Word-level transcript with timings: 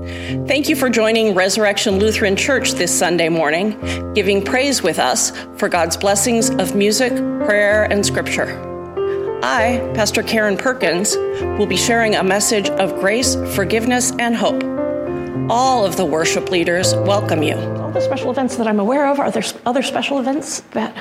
Thank 0.00 0.70
you 0.70 0.76
for 0.76 0.88
joining 0.88 1.34
Resurrection 1.34 1.98
Lutheran 1.98 2.34
Church 2.34 2.72
this 2.72 2.96
Sunday 2.96 3.28
morning, 3.28 3.78
giving 4.14 4.42
praise 4.42 4.82
with 4.82 4.98
us 4.98 5.30
for 5.58 5.68
God's 5.68 5.94
blessings 5.96 6.48
of 6.48 6.74
music, 6.74 7.12
prayer, 7.44 7.84
and 7.84 8.04
scripture. 8.04 8.48
I, 9.42 9.78
Pastor 9.94 10.22
Karen 10.22 10.56
Perkins, 10.56 11.16
will 11.58 11.66
be 11.66 11.76
sharing 11.76 12.14
a 12.14 12.24
message 12.24 12.70
of 12.70 12.98
grace, 12.98 13.34
forgiveness, 13.54 14.12
and 14.18 14.34
hope. 14.34 14.64
All 15.50 15.84
of 15.84 15.96
the 15.96 16.06
worship 16.06 16.50
leaders 16.50 16.94
welcome 16.94 17.42
you. 17.42 17.56
All 17.56 17.90
the 17.90 18.00
special 18.00 18.30
events 18.30 18.56
that 18.56 18.66
I'm 18.66 18.80
aware 18.80 19.06
of, 19.06 19.20
are 19.20 19.30
there 19.30 19.44
other 19.66 19.82
special 19.82 20.18
events 20.18 20.60
that 20.70 20.96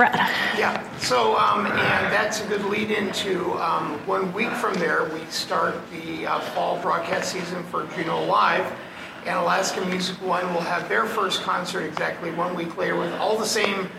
Yeah, 0.00 0.98
so, 0.98 1.36
um, 1.36 1.66
and 1.66 2.12
that's 2.12 2.42
a 2.42 2.46
good 2.46 2.64
lead 2.64 2.90
into 2.90 3.52
um, 3.54 3.98
one 4.06 4.32
week 4.32 4.50
from 4.52 4.74
there, 4.74 5.04
we 5.12 5.24
start 5.26 5.74
the 5.90 6.26
uh, 6.26 6.40
fall 6.40 6.80
broadcast 6.80 7.32
season 7.32 7.62
for 7.64 7.86
Juneau 7.94 8.24
Live. 8.24 8.72
And 9.26 9.38
Alaska 9.38 9.84
Music 9.84 10.16
One 10.22 10.54
will 10.54 10.62
have 10.62 10.88
their 10.88 11.04
first 11.04 11.42
concert 11.42 11.82
exactly 11.82 12.30
one 12.30 12.54
week 12.54 12.78
later 12.78 12.96
with 12.96 13.12
all 13.14 13.36
the 13.36 13.44
same, 13.44 13.90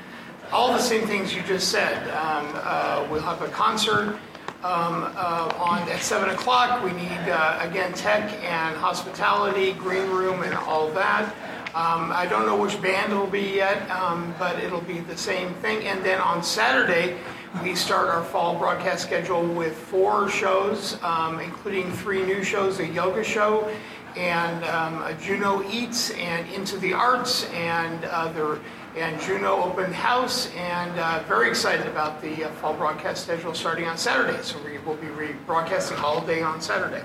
all 0.51 0.73
the 0.73 0.79
same 0.79 1.05
things 1.05 1.35
you 1.35 1.43
just 1.43 1.69
said. 1.69 2.01
Um, 2.09 2.51
uh, 2.55 3.07
we'll 3.11 3.21
have 3.21 3.43
a 3.43 3.47
concert 3.49 4.17
um, 4.63 5.11
uh, 5.15 5.53
on 5.57 5.87
at 5.89 6.01
seven 6.01 6.29
o'clock. 6.31 6.83
We 6.83 6.93
need 6.93 7.29
uh, 7.29 7.59
again 7.61 7.93
tech 7.93 8.31
and 8.43 8.75
hospitality, 8.75 9.73
green 9.73 10.09
room, 10.09 10.41
and 10.41 10.55
all 10.55 10.89
that. 10.93 11.31
Um, 11.73 12.11
I 12.11 12.25
don't 12.25 12.45
know 12.45 12.57
which 12.57 12.81
band 12.81 13.13
it'll 13.13 13.27
be 13.27 13.53
yet, 13.55 13.89
um, 13.89 14.35
but 14.37 14.59
it'll 14.59 14.81
be 14.81 14.99
the 14.99 15.15
same 15.15 15.53
thing. 15.55 15.87
And 15.87 16.03
then 16.03 16.19
on 16.19 16.43
Saturday, 16.43 17.15
we 17.63 17.75
start 17.75 18.09
our 18.09 18.23
fall 18.25 18.57
broadcast 18.59 19.03
schedule 19.03 19.45
with 19.45 19.73
four 19.73 20.29
shows, 20.29 21.01
um, 21.01 21.39
including 21.39 21.89
three 21.93 22.23
new 22.23 22.43
shows 22.43 22.79
a 22.79 22.87
yoga 22.87 23.23
show, 23.23 23.73
and 24.17 24.65
um, 24.65 25.01
a 25.03 25.13
Juneau 25.13 25.63
Eats, 25.71 26.11
and 26.11 26.45
Into 26.49 26.77
the 26.77 26.91
Arts, 26.91 27.45
and 27.51 28.03
other. 28.05 28.59
And 28.97 29.21
Juneau 29.21 29.63
Open 29.63 29.93
House, 29.93 30.53
and 30.57 30.99
uh, 30.99 31.23
very 31.25 31.47
excited 31.47 31.87
about 31.87 32.21
the 32.21 32.43
uh, 32.43 32.49
fall 32.55 32.73
broadcast 32.73 33.23
schedule 33.23 33.53
starting 33.53 33.85
on 33.85 33.97
Saturday. 33.97 34.43
So 34.43 34.59
we 34.65 34.77
will 34.79 34.97
be 34.97 35.07
broadcasting 35.45 35.97
all 35.99 36.19
day 36.19 36.41
on 36.41 36.59
Saturday 36.59 37.01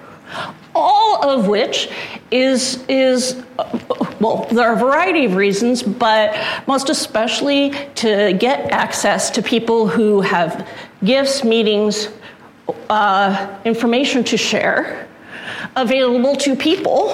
all 0.74 1.28
of 1.28 1.48
which 1.48 1.88
is 2.30 2.84
is 2.88 3.42
well 4.20 4.46
there 4.50 4.68
are 4.68 4.74
a 4.74 4.78
variety 4.78 5.24
of 5.24 5.34
reasons 5.34 5.82
but 5.82 6.36
most 6.66 6.90
especially 6.90 7.70
to 7.94 8.32
get 8.34 8.70
access 8.72 9.30
to 9.30 9.42
people 9.42 9.86
who 9.86 10.20
have 10.20 10.68
gifts 11.04 11.44
meetings 11.44 12.08
uh, 12.90 13.58
information 13.64 14.24
to 14.24 14.36
share 14.36 15.08
available 15.76 16.34
to 16.34 16.56
people 16.56 17.08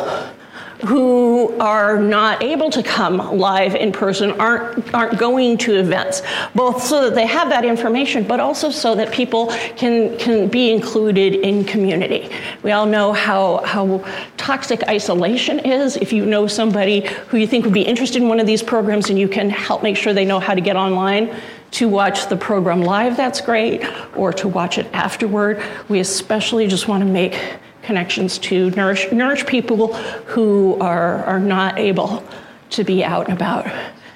who 0.83 1.57
are 1.61 2.01
not 2.01 2.43
able 2.43 2.69
to 2.71 2.83
come 2.83 3.39
live 3.39 3.75
in 3.75 3.93
person 3.93 4.33
aren't 4.41 4.93
aren't 4.93 5.19
going 5.19 5.57
to 5.57 5.79
events 5.79 6.23
both 6.55 6.83
so 6.83 7.05
that 7.05 7.15
they 7.15 7.27
have 7.27 7.49
that 7.49 7.65
information 7.65 8.25
but 8.27 8.41
also 8.41 8.71
so 8.71 8.95
that 8.95 9.13
people 9.13 9.47
can 9.77 10.17
can 10.19 10.49
be 10.49 10.73
included 10.73 11.35
in 11.35 11.65
community. 11.65 12.29
We 12.63 12.73
all 12.73 12.87
know 12.87 13.13
how 13.13 13.59
how 13.65 14.05
toxic 14.37 14.83
isolation 14.89 15.61
is. 15.61 15.97
If 15.97 16.13
you 16.13 16.27
know 16.27 16.49
somebody 16.49 17.07
who 17.29 17.37
you 17.37 17.47
think 17.47 17.65
would 17.65 17.75
be 17.75 17.83
interested 17.83 18.21
in 18.21 18.29
one 18.29 18.41
of 18.41 18.47
these 18.47 18.63
programs 18.63 19.09
and 19.09 19.19
you 19.19 19.29
can 19.29 19.51
help 19.51 19.83
make 19.83 19.97
sure 19.97 20.13
they 20.13 20.25
know 20.25 20.41
how 20.41 20.55
to 20.55 20.61
get 20.61 20.77
online 20.77 21.35
to 21.73 21.89
watch 21.89 22.29
the 22.29 22.37
program 22.37 22.83
live 22.83 23.17
that's 23.17 23.41
great 23.41 23.83
or 24.15 24.33
to 24.33 24.49
watch 24.49 24.79
it 24.79 24.87
afterward. 24.93 25.63
We 25.89 26.01
especially 26.01 26.67
just 26.67 26.89
want 26.89 27.03
to 27.03 27.09
make 27.09 27.39
connections 27.83 28.39
to 28.39 28.71
nourish, 28.71 29.11
nourish 29.13 29.45
people 29.47 29.95
who 30.27 30.79
are, 30.81 31.25
are 31.25 31.41
not 31.41 31.79
able 31.79 32.25
to 32.71 32.85
be 32.85 33.05
out 33.05 33.29
and 33.29 33.37
about. 33.37 33.71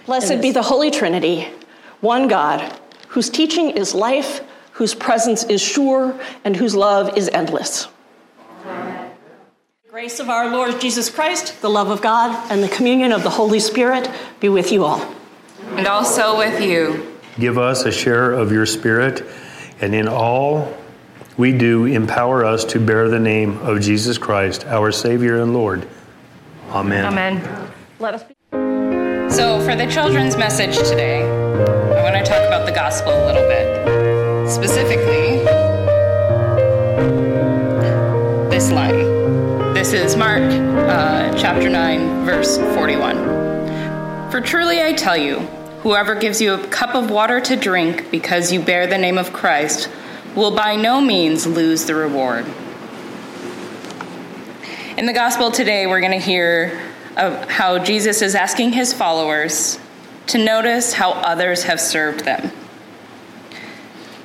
Blessed 0.07 0.41
be 0.41 0.53
the 0.53 0.63
Holy 0.63 0.91
Trinity, 0.91 1.49
one 2.01 2.29
God, 2.29 2.73
whose 3.09 3.29
teaching 3.29 3.71
is 3.71 3.95
life, 3.95 4.41
whose 4.73 4.95
presence 4.95 5.45
is 5.45 5.61
sure, 5.61 6.19
and 6.45 6.57
whose 6.57 6.75
love 6.75 7.17
is 7.17 7.29
endless. 7.31 7.89
Amen. 8.65 9.11
Grace 9.91 10.21
of 10.21 10.29
our 10.29 10.51
Lord 10.51 10.81
Jesus 10.81 11.11
Christ, 11.11 11.61
the 11.63 11.71
love 11.71 11.91
of 11.91 12.03
God, 12.03 12.51
and 12.51 12.63
the 12.63 12.69
communion 12.69 13.13
of 13.13 13.23
the 13.23 13.31
Holy 13.31 13.59
Spirit 13.59 14.11
be 14.41 14.49
with 14.49 14.71
you 14.71 14.85
all. 14.85 15.03
And 15.71 15.87
also 15.87 16.37
with 16.37 16.61
you. 16.61 17.17
Give 17.41 17.59
us 17.59 17.85
a 17.85 17.93
share 17.93 18.33
of 18.33 18.53
your 18.53 18.67
Spirit, 18.67 19.27
and 19.81 19.95
in 19.95 20.07
all 20.07 20.73
we 21.37 21.53
do 21.53 21.85
empower 21.85 22.45
us 22.45 22.65
to 22.65 22.81
bear 22.81 23.09
the 23.09 23.19
name 23.19 23.59
of 23.59 23.81
Jesus 23.81 24.17
Christ, 24.19 24.65
our 24.67 24.91
Savior 24.91 25.41
and 25.41 25.53
Lord. 25.53 25.87
Amen. 26.71 27.05
Amen. 27.05 27.71
Let 27.99 28.15
us 28.15 28.23
be. 28.23 28.35
So, 29.31 29.61
for 29.61 29.77
the 29.77 29.87
children's 29.91 30.37
message 30.37 30.77
today, 30.79 31.23
I 31.23 32.03
want 32.03 32.17
to 32.17 32.25
talk 32.25 32.43
about 32.47 32.65
the 32.65 32.73
gospel 32.73 33.13
a 33.13 33.25
little 33.27 33.47
bit. 33.49 34.49
Specifically, 34.51 35.45
this 38.49 38.71
line. 38.71 39.75
This 39.75 39.93
is 39.93 40.17
Mark 40.17 40.43
uh, 40.43 41.37
chapter 41.37 41.69
9, 41.69 42.25
verse 42.25 42.57
41. 42.57 44.31
For 44.31 44.41
truly 44.41 44.83
I 44.83 44.95
tell 44.95 45.17
you, 45.17 45.41
whoever 45.83 46.15
gives 46.15 46.41
you 46.41 46.55
a 46.55 46.67
cup 46.69 46.95
of 46.95 47.11
water 47.11 47.41
to 47.43 47.57
drink 47.57 48.11
because 48.11 48.53
you 48.53 48.63
bear 48.63 48.87
the 48.87 48.99
name 48.99 49.19
of 49.19 49.33
Christ, 49.33 49.91
will 50.37 50.51
by 50.51 50.77
no 50.77 51.01
means 51.01 51.47
lose 51.47 51.87
the 51.87 51.95
reward. 51.95 52.47
In 54.99 55.07
the 55.07 55.13
gospel 55.13 55.51
today, 55.51 55.87
we're 55.87 56.01
going 56.01 56.13
to 56.13 56.19
hear 56.19 56.81
of 57.17 57.51
how 57.51 57.79
Jesus 57.79 58.21
is 58.21 58.35
asking 58.35 58.73
his 58.73 58.93
followers 58.93 59.81
to 60.29 60.39
notice 60.39 60.93
how 60.93 61.13
others 61.13 61.65
have 61.65 61.81
served 61.81 62.25
them. 62.25 62.53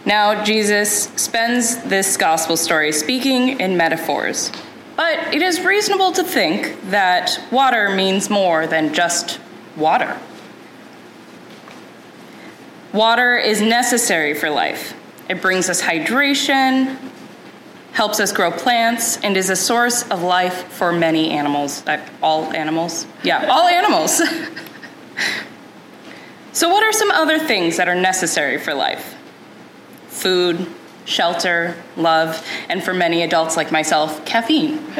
Now, 0.05 0.43
Jesus 0.43 1.05
spends 1.15 1.81
this 1.83 2.17
gospel 2.17 2.57
story 2.57 2.91
speaking 2.91 3.59
in 3.59 3.77
metaphors, 3.77 4.51
but 4.97 5.33
it 5.33 5.41
is 5.41 5.61
reasonable 5.61 6.11
to 6.13 6.23
think 6.23 6.89
that 6.89 7.39
water 7.51 7.89
means 7.95 8.29
more 8.29 8.67
than 8.67 8.93
just 8.93 9.39
water. 9.77 10.19
Water 12.91 13.37
is 13.37 13.61
necessary 13.61 14.33
for 14.33 14.49
life. 14.49 14.93
It 15.31 15.41
brings 15.41 15.69
us 15.69 15.81
hydration, 15.81 16.97
helps 17.93 18.19
us 18.19 18.33
grow 18.33 18.51
plants, 18.51 19.15
and 19.23 19.37
is 19.37 19.49
a 19.49 19.55
source 19.55 20.03
of 20.09 20.23
life 20.23 20.65
for 20.73 20.91
many 20.91 21.29
animals. 21.29 21.87
Uh, 21.87 22.05
all 22.21 22.51
animals? 22.51 23.07
Yeah, 23.23 23.47
all 23.49 23.65
animals. 23.65 24.17
so, 26.51 26.67
what 26.67 26.83
are 26.83 26.91
some 26.91 27.11
other 27.11 27.39
things 27.39 27.77
that 27.77 27.87
are 27.87 27.95
necessary 27.95 28.57
for 28.57 28.73
life? 28.73 29.15
Food, 30.09 30.67
shelter, 31.05 31.81
love, 31.95 32.45
and 32.67 32.83
for 32.83 32.93
many 32.93 33.23
adults 33.23 33.55
like 33.55 33.71
myself, 33.71 34.25
caffeine. 34.25 34.79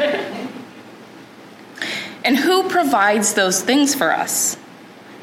and 2.24 2.38
who 2.38 2.70
provides 2.70 3.34
those 3.34 3.60
things 3.60 3.94
for 3.94 4.10
us? 4.10 4.56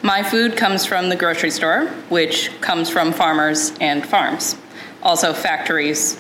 My 0.04 0.22
food 0.22 0.56
comes 0.56 0.86
from 0.86 1.10
the 1.10 1.16
grocery 1.16 1.50
store, 1.50 1.88
which 2.10 2.52
comes 2.62 2.92
from 2.92 3.12
farmers 3.12 3.74
and 3.82 4.06
farms. 4.06 4.56
Also, 5.02 5.34
factories, 5.34 6.20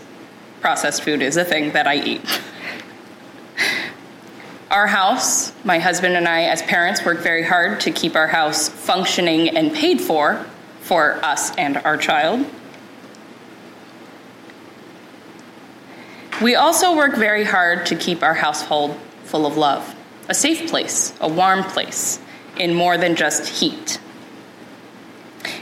processed 0.61 1.03
food 1.03 1.21
is 1.21 1.37
a 1.37 1.43
thing 1.43 1.71
that 1.71 1.87
I 1.87 1.95
eat. 1.95 2.41
Our 4.71 4.87
house, 4.87 5.51
my 5.63 5.79
husband 5.79 6.15
and 6.15 6.27
I, 6.27 6.43
as 6.43 6.61
parents, 6.61 7.03
work 7.03 7.19
very 7.19 7.43
hard 7.43 7.79
to 7.81 7.91
keep 7.91 8.15
our 8.15 8.27
house 8.27 8.69
functioning 8.69 9.49
and 9.49 9.73
paid 9.73 9.99
for 9.99 10.45
for 10.81 11.23
us 11.25 11.55
and 11.55 11.77
our 11.77 11.97
child. 11.97 12.45
We 16.41 16.55
also 16.55 16.95
work 16.95 17.15
very 17.15 17.43
hard 17.43 17.85
to 17.87 17.95
keep 17.95 18.23
our 18.23 18.33
household 18.33 18.97
full 19.25 19.45
of 19.45 19.57
love, 19.57 19.95
a 20.29 20.33
safe 20.33 20.69
place, 20.69 21.13
a 21.19 21.27
warm 21.27 21.63
place, 21.63 22.19
in 22.57 22.73
more 22.73 22.97
than 22.97 23.15
just 23.15 23.47
heat. 23.47 23.99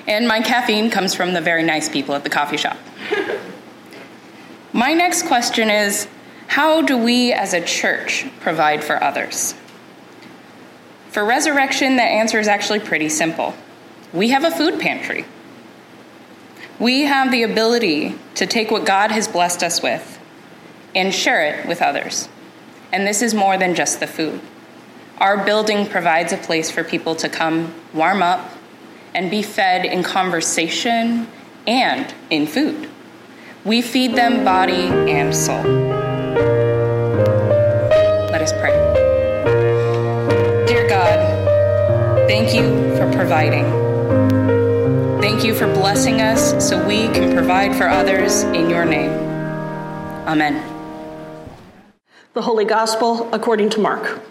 And 0.07 0.27
my 0.27 0.41
caffeine 0.41 0.89
comes 0.89 1.13
from 1.13 1.33
the 1.33 1.41
very 1.41 1.63
nice 1.63 1.89
people 1.89 2.15
at 2.15 2.24
the 2.24 2.29
coffee 2.29 2.57
shop. 2.57 2.77
My 4.74 4.94
next 4.94 5.27
question 5.27 5.69
is 5.69 6.07
How 6.47 6.81
do 6.81 6.97
we 6.97 7.33
as 7.33 7.53
a 7.53 7.62
church 7.62 8.25
provide 8.39 8.83
for 8.83 9.01
others? 9.03 9.56
For 11.09 11.25
resurrection, 11.25 11.95
the 11.95 12.03
answer 12.03 12.39
is 12.39 12.47
actually 12.47 12.79
pretty 12.79 13.09
simple. 13.09 13.56
We 14.13 14.29
have 14.29 14.44
a 14.44 14.51
food 14.51 14.79
pantry. 14.79 15.25
We 16.79 17.03
have 17.03 17.31
the 17.31 17.44
ability 17.44 18.15
to 18.35 18.45
take 18.45 18.69
what 18.69 18.85
God 18.85 19.12
has 19.12 19.27
blessed 19.27 19.63
us 19.63 19.81
with 19.81 20.19
and 20.94 21.13
share 21.13 21.44
it 21.44 21.68
with 21.68 21.81
others. 21.81 22.29
And 22.91 23.06
this 23.06 23.21
is 23.21 23.33
more 23.33 23.57
than 23.57 23.74
just 23.74 24.00
the 24.00 24.07
food. 24.07 24.39
Our 25.18 25.44
building 25.44 25.88
provides 25.88 26.31
a 26.31 26.38
place 26.38 26.69
for 26.69 26.83
people 26.83 27.15
to 27.15 27.29
come 27.29 27.74
warm 27.94 28.21
up 28.21 28.51
and 29.13 29.31
be 29.31 29.42
fed 29.42 29.86
in 29.86 30.04
conversation 30.04 31.27
and 31.65 32.13
in 32.30 32.48
food. 32.48 32.89
We 33.65 33.81
feed 33.81 34.15
them 34.15 34.45
body 34.45 34.88
and 35.12 35.36
soul. 35.36 35.63
Let 38.31 38.42
us 38.42 38.54
pray. 38.54 38.71
Dear 40.68 40.88
God, 40.88 42.27
thank 42.27 42.54
you 42.54 42.95
for 42.95 43.12
providing. 43.12 43.65
Thank 45.19 45.44
you 45.44 45.53
for 45.53 45.68
blessing 45.68 46.21
us 46.21 46.65
so 46.65 46.86
we 46.88 47.07
can 47.10 47.33
provide 47.33 47.75
for 47.75 47.89
others 47.89 48.44
in 48.44 48.69
your 48.69 48.86
name. 48.86 49.12
Amen. 50.27 50.63
The 52.33 52.42
Holy 52.42 52.65
Gospel 52.65 53.30
according 53.33 53.69
to 53.71 53.80
Mark. 53.80 54.21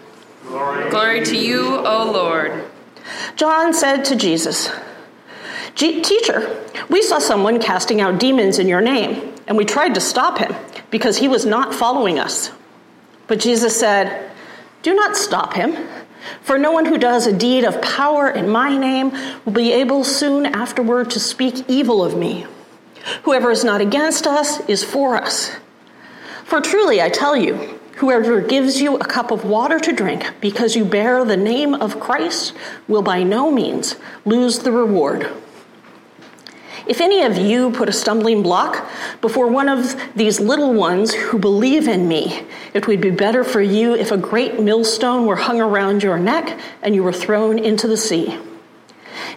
Glory, 0.47 0.89
Glory 0.89 1.25
to 1.25 1.37
you, 1.37 1.77
O 1.85 2.09
Lord. 2.11 2.63
John 3.35 3.73
said 3.73 4.03
to 4.05 4.15
Jesus, 4.15 4.69
Teacher, 5.75 6.63
we 6.89 7.01
saw 7.01 7.19
someone 7.19 7.61
casting 7.61 8.01
out 8.01 8.19
demons 8.19 8.57
in 8.57 8.67
your 8.67 8.81
name, 8.81 9.35
and 9.47 9.57
we 9.57 9.65
tried 9.65 9.93
to 9.93 10.01
stop 10.01 10.39
him 10.39 10.55
because 10.89 11.17
he 11.17 11.27
was 11.27 11.45
not 11.45 11.73
following 11.73 12.17
us. 12.17 12.51
But 13.27 13.39
Jesus 13.39 13.77
said, 13.79 14.31
Do 14.81 14.95
not 14.95 15.15
stop 15.15 15.53
him, 15.53 15.87
for 16.41 16.57
no 16.57 16.71
one 16.71 16.85
who 16.85 16.97
does 16.97 17.27
a 17.27 17.37
deed 17.37 17.63
of 17.63 17.81
power 17.81 18.29
in 18.29 18.49
my 18.49 18.75
name 18.75 19.11
will 19.45 19.53
be 19.53 19.71
able 19.71 20.03
soon 20.03 20.47
afterward 20.47 21.11
to 21.11 21.19
speak 21.19 21.69
evil 21.69 22.03
of 22.03 22.17
me. 22.17 22.45
Whoever 23.23 23.51
is 23.51 23.63
not 23.63 23.81
against 23.81 24.25
us 24.27 24.59
is 24.67 24.83
for 24.83 25.15
us. 25.15 25.55
For 26.43 26.61
truly 26.61 27.01
I 27.01 27.09
tell 27.09 27.35
you, 27.35 27.76
Whoever 27.97 28.41
gives 28.41 28.79
you 28.79 28.95
a 28.95 29.05
cup 29.05 29.31
of 29.31 29.43
water 29.43 29.79
to 29.79 29.91
drink 29.91 30.31
because 30.39 30.75
you 30.75 30.85
bear 30.85 31.25
the 31.25 31.35
name 31.35 31.73
of 31.73 31.99
Christ 31.99 32.53
will 32.87 33.01
by 33.01 33.23
no 33.23 33.51
means 33.51 33.95
lose 34.23 34.59
the 34.59 34.71
reward. 34.71 35.27
If 36.85 37.01
any 37.01 37.23
of 37.23 37.37
you 37.37 37.71
put 37.71 37.89
a 37.89 37.91
stumbling 37.91 38.43
block 38.43 38.87
before 39.19 39.47
one 39.47 39.67
of 39.67 39.99
these 40.15 40.39
little 40.39 40.73
ones 40.73 41.13
who 41.13 41.39
believe 41.39 41.87
in 41.87 42.07
me, 42.07 42.45
it 42.73 42.87
would 42.87 43.01
be 43.01 43.09
better 43.09 43.43
for 43.43 43.61
you 43.61 43.95
if 43.95 44.11
a 44.11 44.17
great 44.17 44.59
millstone 44.59 45.25
were 45.25 45.35
hung 45.35 45.59
around 45.59 46.03
your 46.03 46.19
neck 46.19 46.57
and 46.83 46.93
you 46.93 47.03
were 47.03 47.11
thrown 47.11 47.57
into 47.59 47.87
the 47.87 47.97
sea. 47.97 48.37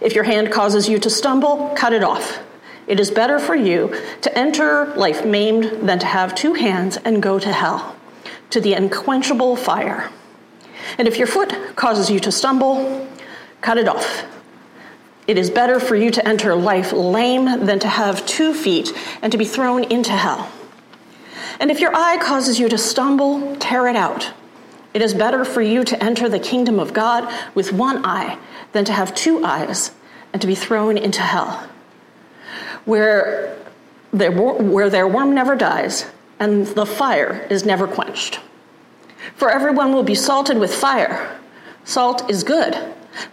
If 0.01 0.13
your 0.13 0.23
hand 0.23 0.51
causes 0.51 0.87
you 0.87 0.99
to 0.99 1.09
stumble, 1.09 1.73
cut 1.75 1.93
it 1.93 2.03
off. 2.03 2.39
It 2.87 2.99
is 2.99 3.11
better 3.11 3.39
for 3.39 3.55
you 3.55 3.99
to 4.21 4.37
enter 4.37 4.85
life 4.95 5.25
maimed 5.25 5.89
than 5.89 5.99
to 5.99 6.05
have 6.05 6.35
two 6.35 6.53
hands 6.53 6.97
and 6.97 7.23
go 7.23 7.39
to 7.39 7.51
hell, 7.51 7.95
to 8.51 8.61
the 8.61 8.73
unquenchable 8.73 9.55
fire. 9.55 10.09
And 10.97 11.07
if 11.07 11.17
your 11.17 11.27
foot 11.27 11.75
causes 11.75 12.09
you 12.09 12.19
to 12.19 12.31
stumble, 12.31 13.07
cut 13.61 13.77
it 13.77 13.87
off. 13.87 14.25
It 15.27 15.37
is 15.37 15.49
better 15.49 15.79
for 15.79 15.95
you 15.95 16.11
to 16.11 16.27
enter 16.27 16.55
life 16.55 16.91
lame 16.91 17.65
than 17.65 17.79
to 17.79 17.87
have 17.87 18.25
two 18.25 18.53
feet 18.53 18.91
and 19.21 19.31
to 19.31 19.37
be 19.37 19.45
thrown 19.45 19.83
into 19.85 20.11
hell. 20.11 20.51
And 21.59 21.69
if 21.69 21.79
your 21.79 21.95
eye 21.95 22.17
causes 22.17 22.59
you 22.59 22.67
to 22.69 22.77
stumble, 22.77 23.55
tear 23.57 23.87
it 23.87 23.95
out. 23.95 24.33
It 24.93 25.01
is 25.01 25.13
better 25.13 25.45
for 25.45 25.61
you 25.61 25.83
to 25.85 26.03
enter 26.03 26.27
the 26.27 26.39
kingdom 26.39 26.79
of 26.79 26.93
God 26.93 27.31
with 27.55 27.71
one 27.71 28.03
eye 28.05 28.37
than 28.73 28.83
to 28.85 28.93
have 28.93 29.15
two 29.15 29.43
eyes 29.45 29.91
and 30.33 30.41
to 30.41 30.47
be 30.47 30.55
thrown 30.55 30.97
into 30.97 31.21
hell, 31.21 31.67
where 32.85 33.57
their, 34.11 34.31
where 34.31 34.89
their 34.89 35.07
worm 35.07 35.33
never 35.33 35.55
dies 35.55 36.05
and 36.41 36.67
the 36.67 36.85
fire 36.85 37.47
is 37.49 37.63
never 37.63 37.87
quenched. 37.87 38.41
For 39.35 39.49
everyone 39.49 39.93
will 39.93 40.03
be 40.03 40.15
salted 40.15 40.57
with 40.57 40.73
fire. 40.73 41.39
Salt 41.85 42.29
is 42.29 42.43
good 42.43 42.75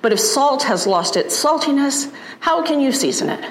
but 0.03 0.13
if 0.13 0.21
salt 0.21 0.65
has 0.65 0.87
lost 0.87 1.17
its 1.17 1.43
saltiness, 1.43 2.13
how 2.41 2.65
can 2.65 2.81
you 2.81 2.93
season 2.93 3.29
it? 3.29 3.51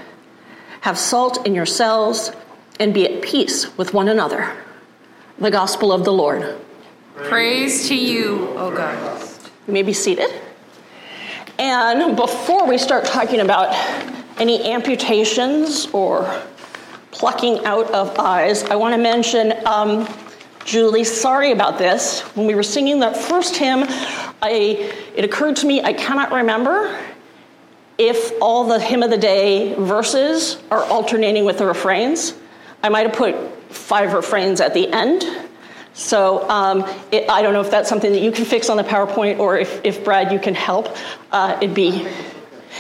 Have 0.82 0.98
salt 0.98 1.46
in 1.46 1.56
yourselves 1.56 2.32
and 2.80 2.94
be 2.94 3.06
at 3.06 3.22
peace 3.22 3.76
with 3.78 3.94
one 3.94 4.08
another. 4.08 4.56
The 5.40 5.52
Gospel 5.52 5.92
of 5.92 6.04
the 6.04 6.14
Lord. 6.14 6.58
Praise 7.16 7.88
to 7.88 7.96
you, 7.96 8.50
O 8.58 8.72
God. 8.72 9.30
You 9.68 9.74
may 9.74 9.84
be 9.84 9.94
seated. 9.94 10.30
And 11.60 12.16
before 12.16 12.68
we 12.68 12.78
start 12.78 13.06
talking 13.06 13.40
about 13.40 13.74
any 14.38 14.64
amputations 14.64 15.88
or 15.88 16.44
plucking 17.12 17.66
out 17.66 17.92
of 17.92 18.18
eyes, 18.20 18.64
I 18.64 18.76
want 18.76 18.94
to 18.94 18.98
mention 18.98 19.54
um, 19.66 20.08
Julie, 20.68 21.06
sorry 21.06 21.52
about 21.52 21.78
this. 21.78 22.22
When 22.36 22.46
we 22.46 22.54
were 22.54 22.62
singing 22.62 23.00
that 23.00 23.16
first 23.16 23.56
hymn, 23.56 23.86
I, 24.42 24.94
it 25.16 25.24
occurred 25.24 25.56
to 25.58 25.66
me 25.66 25.82
I 25.82 25.94
cannot 25.94 26.34
remember 26.34 27.00
if 27.98 28.34
all 28.42 28.66
the 28.66 28.80
hymn 28.80 29.02
of 29.02 29.10
the 29.10 29.18
day 29.18 29.74
verses 29.76 30.62
are 30.70 30.84
alternating 30.84 31.46
with 31.46 31.58
the 31.58 31.66
refrains. 31.66 32.36
I 32.84 32.90
might 32.90 33.08
have 33.08 33.16
put 33.16 33.36
five 33.72 34.14
refrains 34.14 34.60
at 34.60 34.74
the 34.74 34.92
end. 34.92 35.26
So 35.94 36.48
um, 36.50 36.84
it, 37.12 37.30
I 37.30 37.42
don't 37.42 37.54
know 37.54 37.62
if 37.62 37.72
that's 37.72 37.90
something 37.90 38.12
that 38.12 38.22
you 38.22 38.32
can 38.32 38.46
fix 38.46 38.70
on 38.70 38.78
the 38.78 38.84
PowerPoint 38.84 39.40
or 39.40 39.58
if, 39.58 39.82
if 39.84 40.04
Brad, 40.04 40.32
you 40.32 40.40
can 40.40 40.54
help. 40.54 40.96
Uh, 41.32 41.58
it'd 41.62 41.74
be 41.74 42.08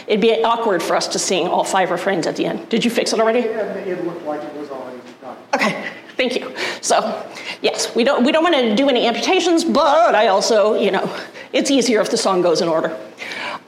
it'd 0.07 0.21
be 0.21 0.43
awkward 0.43 0.81
for 0.81 0.95
us 0.95 1.07
to 1.09 1.19
sing 1.19 1.47
all 1.47 1.63
five 1.63 1.91
refrains 1.91 2.25
at 2.27 2.35
the 2.35 2.45
end. 2.45 2.67
Did 2.69 2.83
you 2.83 2.91
fix 2.91 3.13
it 3.13 3.19
already? 3.19 3.39
It 3.39 4.05
looked 4.05 4.23
like 4.25 4.41
it 4.41 4.53
was 4.55 4.69
already 4.69 4.99
done. 5.21 5.37
Okay. 5.53 5.91
Thank 6.17 6.35
you. 6.35 6.51
So, 6.81 7.29
yes, 7.61 7.95
we 7.95 8.03
don't 8.03 8.25
we 8.25 8.31
don't 8.31 8.43
want 8.43 8.55
to 8.55 8.75
do 8.75 8.89
any 8.89 9.05
amputations, 9.05 9.63
but 9.63 10.15
I 10.15 10.27
also, 10.27 10.73
you 10.73 10.89
know, 10.89 11.15
it's 11.53 11.69
easier 11.69 12.01
if 12.01 12.09
the 12.09 12.17
song 12.17 12.41
goes 12.41 12.61
in 12.61 12.67
order. 12.67 12.97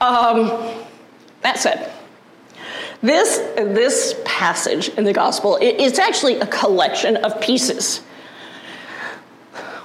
Um, 0.00 0.84
that 1.42 1.58
said, 1.58 1.92
this 3.02 3.38
this 3.56 4.20
passage 4.24 4.88
in 4.90 5.04
the 5.04 5.12
gospel 5.12 5.56
it, 5.56 5.76
it's 5.78 6.00
actually 6.00 6.40
a 6.40 6.46
collection 6.46 7.18
of 7.18 7.40
pieces. 7.40 8.02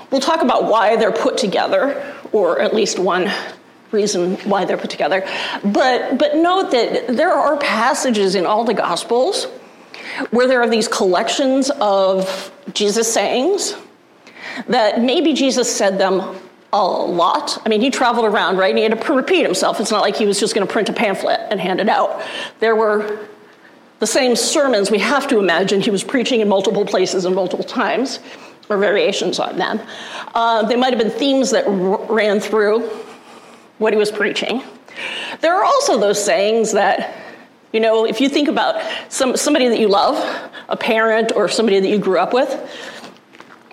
We'll 0.10 0.22
talk 0.22 0.42
about 0.42 0.66
why 0.66 0.96
they're 0.96 1.12
put 1.12 1.38
together, 1.38 2.16
or 2.32 2.60
at 2.62 2.74
least 2.74 2.98
one 2.98 3.32
reason 3.96 4.36
why 4.50 4.66
they're 4.66 4.78
put 4.78 4.90
together. 4.90 5.28
But 5.64 6.18
but 6.18 6.36
note 6.36 6.72
that 6.72 7.08
there 7.08 7.32
are 7.32 7.58
passages 7.58 8.36
in 8.36 8.46
all 8.46 8.64
the 8.64 8.74
gospels 8.74 9.46
where 10.32 10.48
there 10.48 10.62
are 10.62 10.70
these 10.70 10.88
collections 10.88 11.72
of 11.82 12.52
Jesus 12.74 13.12
sayings 13.12 13.76
that 14.68 15.02
maybe 15.02 15.34
Jesus 15.34 15.74
said 15.74 15.98
them 15.98 16.36
a 16.72 16.86
lot. 16.86 17.62
I 17.66 17.70
mean, 17.70 17.82
he 17.82 17.90
traveled 17.90 18.26
around, 18.26 18.58
right? 18.58 18.70
And 18.70 18.78
he 18.78 18.84
had 18.84 19.02
to 19.02 19.14
repeat 19.14 19.44
himself. 19.44 19.80
It's 19.80 19.92
not 19.92 20.02
like 20.02 20.16
he 20.16 20.26
was 20.26 20.40
just 20.40 20.54
going 20.54 20.68
to 20.68 20.72
print 20.72 20.90
a 20.90 20.94
pamphlet 20.94 21.40
and 21.50 21.60
hand 21.60 21.80
it 21.80 21.90
out. 21.90 22.22
There 22.60 22.76
were 22.76 23.28
the 24.00 24.08
same 24.08 24.36
sermons 24.36 24.92
we 24.92 25.00
have 25.00 25.28
to 25.30 25.40
imagine 25.40 25.82
he 25.82 25.90
was 25.90 26.04
preaching 26.04 26.42
in 26.42 26.50
multiple 26.50 26.86
places 26.86 27.26
and 27.26 27.34
multiple 27.34 27.66
times, 27.66 28.20
or 28.70 28.78
variations 28.78 29.40
on 29.40 29.58
them. 29.58 29.80
Uh, 30.34 30.64
they 30.64 30.76
might 30.76 30.92
have 30.94 31.00
been 31.00 31.12
themes 31.12 31.52
that 31.52 31.66
r- 31.66 32.06
ran 32.14 32.40
through 32.40 32.90
what 33.78 33.94
he 33.94 33.98
was 33.98 34.12
preaching. 34.12 34.64
There 35.42 35.56
are 35.56 35.64
also 35.64 36.00
those 36.00 36.24
sayings 36.24 36.72
that 36.74 37.26
you 37.76 37.82
know, 37.82 38.06
if 38.06 38.22
you 38.22 38.30
think 38.30 38.48
about 38.48 38.82
some, 39.10 39.36
somebody 39.36 39.68
that 39.68 39.80
you 39.80 39.90
love, 39.90 40.16
a 40.70 40.78
parent 40.78 41.34
or 41.36 41.50
somebody 41.50 41.82
that 41.82 41.90
you 41.90 41.98
grew 41.98 42.18
up 42.18 42.32
with, 42.32 42.50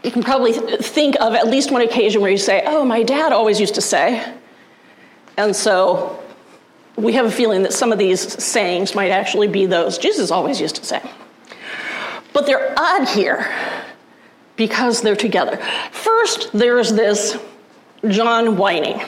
you 0.02 0.10
can 0.10 0.24
probably 0.24 0.52
think 0.52 1.14
of 1.20 1.34
at 1.34 1.46
least 1.46 1.70
one 1.70 1.82
occasion 1.82 2.20
where 2.20 2.30
you 2.32 2.36
say, 2.36 2.64
Oh, 2.66 2.84
my 2.84 3.04
dad 3.04 3.30
always 3.30 3.60
used 3.60 3.76
to 3.76 3.80
say. 3.80 4.34
And 5.36 5.54
so 5.54 6.20
we 6.96 7.12
have 7.12 7.26
a 7.26 7.30
feeling 7.30 7.62
that 7.62 7.72
some 7.72 7.92
of 7.92 7.98
these 8.00 8.42
sayings 8.42 8.96
might 8.96 9.12
actually 9.12 9.46
be 9.46 9.66
those 9.66 9.98
Jesus 9.98 10.32
always 10.32 10.60
used 10.60 10.74
to 10.76 10.84
say. 10.84 11.00
But 12.32 12.46
they're 12.46 12.74
odd 12.76 13.06
here 13.06 13.46
because 14.56 15.00
they're 15.00 15.14
together. 15.14 15.58
First, 15.92 16.50
there's 16.52 16.92
this 16.92 17.38
John 18.08 18.56
whining 18.56 19.00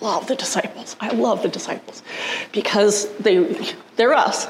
love 0.00 0.26
the 0.26 0.36
disciples. 0.36 0.96
I 1.00 1.10
love 1.10 1.42
the 1.42 1.48
disciples 1.48 2.02
because 2.52 3.12
they, 3.16 3.74
they're 3.96 4.14
us. 4.14 4.46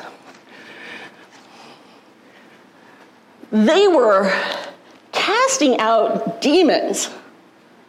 They 3.51 3.89
were 3.89 4.31
casting 5.13 5.79
out 5.79 6.43
demons. 6.43 7.11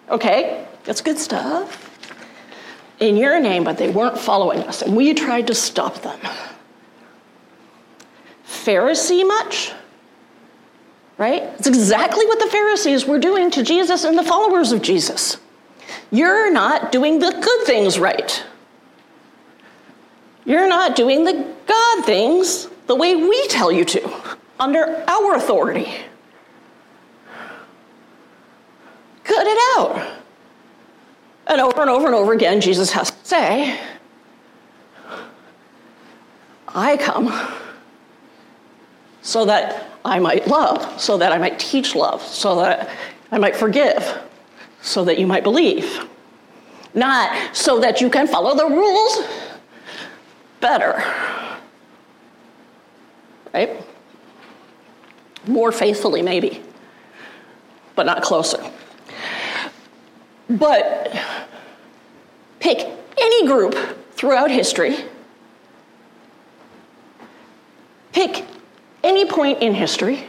Okay, 0.09 0.65
that's 0.83 1.01
good 1.01 1.17
stuff. 1.17 1.85
In 2.99 3.15
your 3.15 3.39
name, 3.39 3.63
but 3.63 3.77
they 3.77 3.89
weren't 3.89 4.17
following 4.17 4.59
us, 4.63 4.81
and 4.81 4.95
we 4.95 5.13
tried 5.13 5.47
to 5.47 5.55
stop 5.55 6.01
them. 6.01 6.19
Pharisee 8.45 9.25
much? 9.25 9.71
Right? 11.17 11.43
It's 11.43 11.67
exactly 11.67 12.25
what 12.25 12.39
the 12.39 12.47
Pharisees 12.47 13.05
were 13.05 13.19
doing 13.19 13.51
to 13.51 13.63
Jesus 13.63 14.03
and 14.03 14.17
the 14.17 14.23
followers 14.23 14.71
of 14.71 14.81
Jesus. 14.81 15.37
You're 16.11 16.51
not 16.51 16.91
doing 16.91 17.19
the 17.19 17.31
good 17.31 17.67
things 17.67 17.99
right. 17.99 18.43
You're 20.45 20.67
not 20.67 20.95
doing 20.95 21.23
the 21.23 21.55
God 21.67 22.05
things 22.05 22.67
the 22.87 22.95
way 22.95 23.15
we 23.15 23.47
tell 23.47 23.71
you 23.71 23.85
to, 23.85 24.37
under 24.59 25.03
our 25.07 25.35
authority. 25.35 25.87
Cut 29.23 29.45
it 29.45 29.77
out. 29.77 30.17
And 31.45 31.61
over 31.61 31.81
and 31.81 31.89
over 31.89 32.07
and 32.07 32.15
over 32.15 32.33
again, 32.33 32.61
Jesus 32.61 32.91
has 32.91 33.11
to 33.11 33.17
say, 33.23 33.79
I 36.67 36.97
come 36.97 37.31
so 39.21 39.45
that 39.45 39.87
I 40.05 40.19
might 40.19 40.47
love, 40.47 40.99
so 40.99 41.17
that 41.17 41.31
I 41.31 41.37
might 41.37 41.59
teach 41.59 41.95
love, 41.95 42.21
so 42.21 42.55
that 42.55 42.89
I 43.31 43.37
might 43.37 43.55
forgive, 43.55 44.19
so 44.81 45.03
that 45.05 45.19
you 45.19 45.27
might 45.27 45.43
believe. 45.43 46.07
Not 46.93 47.55
so 47.55 47.79
that 47.79 48.01
you 48.01 48.09
can 48.09 48.27
follow 48.27 48.55
the 48.55 48.65
rules, 48.65 49.23
better. 50.59 51.03
Right? 53.53 53.83
More 55.47 55.71
faithfully, 55.71 56.21
maybe, 56.21 56.61
but 57.95 58.05
not 58.05 58.21
closer. 58.21 58.63
But 60.49 61.15
pick 62.59 62.79
any 63.17 63.47
group 63.47 63.75
throughout 64.13 64.49
history, 64.49 64.97
pick 68.11 68.45
any 69.03 69.25
point 69.25 69.61
in 69.61 69.73
history, 69.73 70.25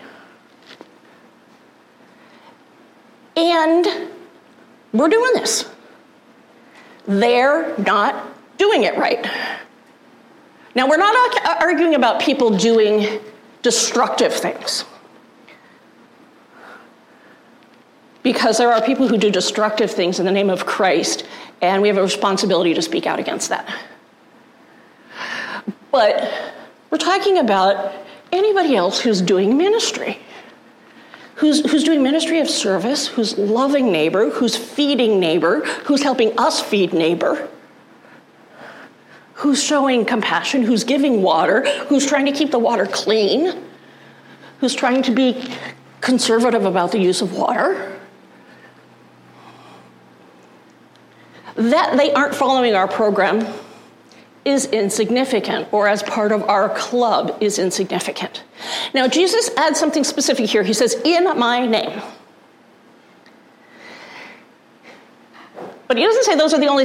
and 3.37 4.10
we're 4.93 5.09
doing 5.09 5.33
this. 5.35 5.69
They're 7.07 7.77
not 7.79 8.27
doing 8.59 8.85
it 8.85 8.97
right. 8.97 9.27
Now, 10.75 10.89
we're 10.89 10.97
not 10.97 11.45
uh, 11.45 11.57
arguing 11.61 11.95
about 11.95 12.21
people 12.21 12.57
doing 12.57 13.21
destructive 13.63 14.33
things. 14.33 14.85
Because 18.23 18.59
there 18.59 18.73
are 18.73 18.83
people 18.83 19.09
who 19.09 19.17
do 19.17 19.31
destructive 19.31 19.91
things 19.91 20.21
in 20.21 20.27
the 20.27 20.33
name 20.33 20.51
of 20.51 20.67
Christ, 20.67 21.27
and 21.63 21.83
we 21.83 21.89
have 21.89 21.97
a 21.97 22.03
responsibility 22.03 22.75
to 22.75 22.83
speak 22.83 23.07
out 23.07 23.19
against 23.19 23.49
that. 23.49 23.69
But 25.91 26.31
we're 26.91 26.99
talking 26.99 27.39
about 27.39 27.93
anybody 28.31 28.77
else 28.77 29.01
who's 29.01 29.21
doing 29.21 29.57
ministry, 29.57 30.19
who's, 31.41 31.69
who's 31.71 31.85
doing 31.85 32.03
ministry 32.03 32.39
of 32.39 32.49
service, 32.49 33.09
who's 33.09 33.37
loving 33.37 33.91
neighbor, 33.91 34.31
who's 34.31 34.57
feeding 34.57 35.19
neighbor, 35.19 35.65
who's 35.85 36.03
helping 36.03 36.39
us 36.39 36.63
feed 36.63 36.93
neighbor 36.93 37.49
who's 39.41 39.63
showing 39.63 40.05
compassion, 40.05 40.63
who's 40.63 40.85
giving 40.85 41.23
water, 41.23 41.67
who's 41.87 42.07
trying 42.07 42.27
to 42.27 42.33
keep 42.33 42.51
the 42.51 42.59
water 42.59 42.85
clean, 42.85 43.55
who's 44.59 44.75
trying 44.75 45.03
to 45.03 45.11
be 45.11 45.51
conservative 46.03 46.67
about 46.67 46.93
the 46.93 46.99
use 46.99 47.23
of 47.23 47.33
water. 47.33 47.99
That 51.55 51.97
they 51.97 52.13
aren't 52.13 52.35
following 52.35 52.75
our 52.75 52.87
program 52.87 53.47
is 54.45 54.67
insignificant, 54.67 55.73
or 55.73 55.89
as 55.89 56.03
part 56.03 56.33
of 56.33 56.43
our 56.43 56.69
club 56.69 57.39
is 57.41 57.59
insignificant. 57.59 58.43
Now, 58.95 59.09
Jesus 59.09 59.51
adds 59.57 59.79
something 59.79 60.05
specific 60.05 60.49
here. 60.49 60.63
He 60.63 60.73
says, 60.73 61.01
In 61.05 61.25
my 61.39 61.67
name. 61.67 62.03
But 65.91 65.97
he 65.97 66.05
doesn't 66.05 66.23
say 66.23 66.37
those 66.37 66.55
are 66.55 66.61
the 66.61 66.69
only 66.69 66.85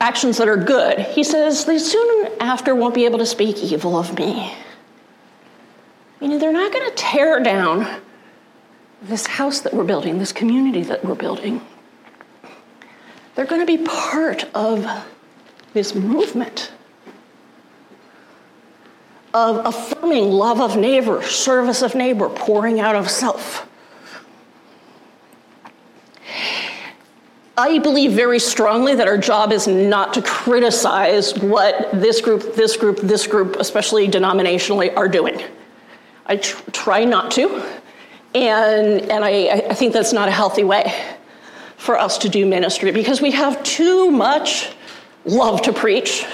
actions 0.00 0.38
that 0.38 0.48
are 0.48 0.56
good. 0.56 0.98
He 0.98 1.22
says, 1.22 1.66
they 1.66 1.78
soon 1.78 2.28
after 2.40 2.74
won't 2.74 2.94
be 2.94 3.04
able 3.04 3.18
to 3.18 3.26
speak 3.26 3.58
evil 3.58 3.96
of 3.96 4.18
me. 4.18 4.52
Meaning 6.20 6.38
they're 6.38 6.52
not 6.52 6.72
going 6.72 6.88
to 6.88 6.96
tear 6.96 7.40
down 7.40 8.00
this 9.02 9.26
house 9.26 9.60
that 9.60 9.72
we're 9.72 9.84
building, 9.84 10.18
this 10.18 10.32
community 10.32 10.82
that 10.82 11.04
we're 11.04 11.14
building. 11.14 11.64
They're 13.34 13.46
going 13.46 13.64
to 13.64 13.66
be 13.66 13.84
part 13.84 14.44
of 14.54 14.86
this 15.72 15.94
movement 15.94 16.72
of 19.32 19.64
affirming 19.64 20.30
love 20.30 20.60
of 20.60 20.76
neighbor, 20.76 21.22
service 21.22 21.82
of 21.82 21.94
neighbor, 21.94 22.28
pouring 22.28 22.80
out 22.80 22.96
of 22.96 23.08
self. 23.08 23.66
I 27.56 27.78
believe 27.78 28.12
very 28.12 28.38
strongly 28.38 28.94
that 28.94 29.06
our 29.06 29.18
job 29.18 29.52
is 29.52 29.66
not 29.66 30.14
to 30.14 30.22
criticize 30.22 31.38
what 31.38 31.90
this 31.92 32.20
group, 32.20 32.54
this 32.54 32.76
group, 32.76 32.98
this 33.00 33.26
group, 33.26 33.56
especially 33.56 34.08
denominationally, 34.08 34.96
are 34.96 35.08
doing. 35.08 35.42
I 36.24 36.36
tr- 36.36 36.70
try 36.70 37.04
not 37.04 37.30
to, 37.32 37.62
and, 38.34 39.02
and 39.10 39.24
I, 39.24 39.66
I 39.68 39.74
think 39.74 39.92
that's 39.92 40.12
not 40.12 40.28
a 40.28 40.30
healthy 40.30 40.64
way 40.64 40.94
for 41.76 41.98
us 41.98 42.18
to 42.18 42.28
do 42.28 42.46
ministry 42.46 42.92
because 42.92 43.20
we 43.20 43.30
have 43.32 43.62
too 43.62 44.10
much 44.10 44.72
love 45.24 45.60
to 45.62 45.72
preach 45.72 46.26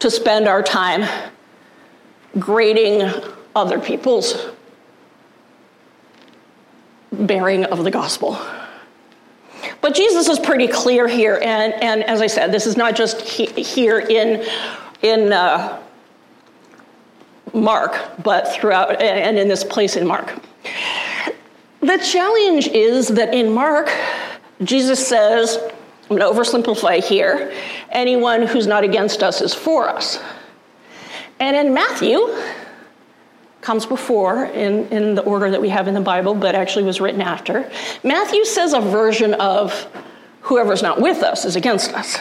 to 0.00 0.10
spend 0.10 0.46
our 0.46 0.62
time 0.62 1.08
grading 2.38 3.10
other 3.54 3.80
people's 3.80 4.46
bearing 7.12 7.64
of 7.64 7.84
the 7.84 7.90
gospel. 7.90 8.38
But 9.80 9.94
Jesus 9.94 10.28
is 10.28 10.38
pretty 10.38 10.68
clear 10.68 11.08
here, 11.08 11.40
and, 11.42 11.72
and 11.82 12.04
as 12.04 12.20
I 12.20 12.26
said, 12.26 12.52
this 12.52 12.66
is 12.66 12.76
not 12.76 12.94
just 12.94 13.20
he, 13.20 13.46
here 13.46 13.98
in, 13.98 14.46
in 15.02 15.32
uh, 15.32 15.80
Mark, 17.52 18.22
but 18.22 18.48
throughout, 18.48 19.00
and 19.02 19.38
in 19.38 19.48
this 19.48 19.64
place 19.64 19.96
in 19.96 20.06
Mark. 20.06 20.34
The 21.80 21.98
challenge 21.98 22.68
is 22.68 23.08
that 23.08 23.34
in 23.34 23.50
Mark, 23.50 23.90
Jesus 24.62 25.04
says, 25.06 25.58
I'm 26.10 26.16
going 26.16 26.20
to 26.20 26.26
oversimplify 26.26 27.02
here, 27.02 27.52
anyone 27.90 28.46
who's 28.46 28.66
not 28.66 28.84
against 28.84 29.22
us 29.22 29.40
is 29.40 29.54
for 29.54 29.88
us. 29.88 30.20
And 31.40 31.56
in 31.56 31.74
Matthew, 31.74 32.18
comes 33.60 33.84
before 33.84 34.44
in, 34.46 34.88
in 34.88 35.14
the 35.14 35.22
order 35.22 35.50
that 35.50 35.60
we 35.60 35.68
have 35.68 35.86
in 35.86 35.94
the 35.94 36.00
Bible, 36.00 36.34
but 36.34 36.54
actually 36.54 36.84
was 36.84 37.00
written 37.00 37.20
after. 37.20 37.70
Matthew 38.02 38.44
says 38.44 38.72
a 38.72 38.80
version 38.80 39.34
of 39.34 39.86
whoever's 40.42 40.82
not 40.82 41.00
with 41.00 41.22
us 41.22 41.44
is 41.44 41.56
against 41.56 41.92
us. 41.92 42.18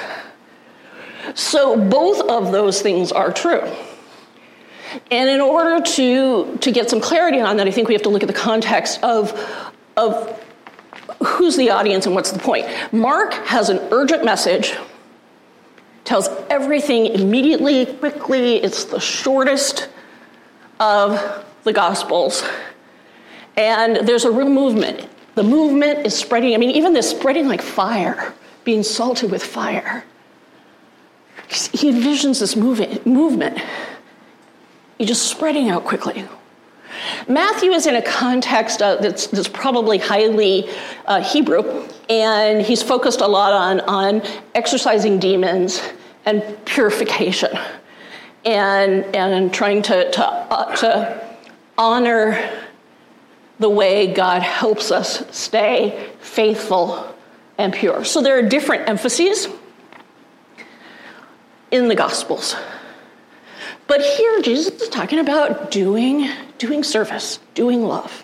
So 1.35 1.77
both 1.77 2.21
of 2.29 2.51
those 2.51 2.81
things 2.81 3.11
are 3.11 3.31
true. 3.31 3.61
And 5.11 5.29
in 5.29 5.39
order 5.39 5.83
to, 5.83 6.57
to 6.57 6.71
get 6.71 6.89
some 6.89 6.99
clarity 6.99 7.39
on 7.39 7.57
that, 7.57 7.67
I 7.67 7.71
think 7.71 7.87
we 7.87 7.93
have 7.93 8.03
to 8.03 8.09
look 8.09 8.23
at 8.23 8.27
the 8.27 8.33
context 8.33 9.01
of, 9.03 9.31
of 9.95 10.43
who's 11.23 11.55
the 11.55 11.69
audience 11.69 12.05
and 12.05 12.15
what's 12.15 12.31
the 12.31 12.39
point. 12.39 12.65
Mark 12.91 13.33
has 13.45 13.69
an 13.69 13.79
urgent 13.91 14.25
message, 14.25 14.75
tells 16.09 16.27
everything 16.49 17.05
immediately, 17.05 17.85
quickly, 17.85 18.55
it's 18.55 18.85
the 18.85 18.99
shortest 18.99 19.89
of 20.79 21.45
the 21.65 21.71
Gospels. 21.71 22.43
And 23.55 24.07
there's 24.07 24.25
a 24.25 24.31
real 24.31 24.49
movement. 24.49 25.07
The 25.35 25.43
movement 25.43 26.07
is 26.07 26.17
spreading. 26.17 26.55
I 26.55 26.57
mean, 26.57 26.71
even 26.71 26.93
this 26.93 27.11
spreading 27.11 27.47
like 27.47 27.61
fire, 27.61 28.33
being 28.63 28.81
salted 28.81 29.29
with 29.29 29.43
fire. 29.43 30.03
He 31.47 31.91
envisions 31.91 32.39
this 32.39 32.55
movement, 32.55 33.05
movement. 33.05 33.59
He's 34.97 35.09
just 35.09 35.27
spreading 35.27 35.69
out 35.69 35.85
quickly. 35.85 36.27
Matthew 37.27 37.69
is 37.69 37.85
in 37.85 37.95
a 37.95 38.01
context 38.01 38.81
uh, 38.81 38.95
that's, 38.95 39.27
that's, 39.27 39.47
probably 39.47 39.99
highly 39.99 40.67
uh, 41.05 41.21
Hebrew, 41.21 41.87
and 42.09 42.63
he's 42.63 42.81
focused 42.81 43.21
a 43.21 43.27
lot 43.27 43.53
on, 43.53 43.79
on 43.81 44.23
exorcising 44.55 45.19
demons 45.19 45.79
and 46.25 46.65
purification 46.65 47.57
and, 48.45 49.15
and 49.15 49.53
trying 49.53 49.81
to, 49.83 50.11
to, 50.11 50.25
uh, 50.25 50.75
to 50.77 51.35
honor 51.77 52.61
the 53.59 53.69
way 53.69 54.13
God 54.13 54.41
helps 54.41 54.91
us 54.91 55.25
stay 55.35 56.09
faithful 56.21 57.13
and 57.57 57.73
pure. 57.73 58.05
So 58.05 58.21
there 58.21 58.37
are 58.37 58.47
different 58.47 58.87
emphases 58.87 59.47
in 61.71 61.87
the 61.87 61.95
Gospels. 61.95 62.55
But 63.87 64.01
here, 64.01 64.41
Jesus 64.41 64.81
is 64.81 64.89
talking 64.89 65.19
about 65.19 65.71
doing, 65.71 66.29
doing 66.57 66.83
service, 66.83 67.39
doing 67.53 67.83
love. 67.83 68.23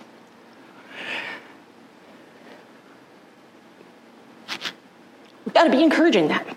We've 5.46 5.54
got 5.54 5.66
to 5.66 5.72
be 5.72 5.84
encouraging 5.84 6.30
that. 6.30 6.56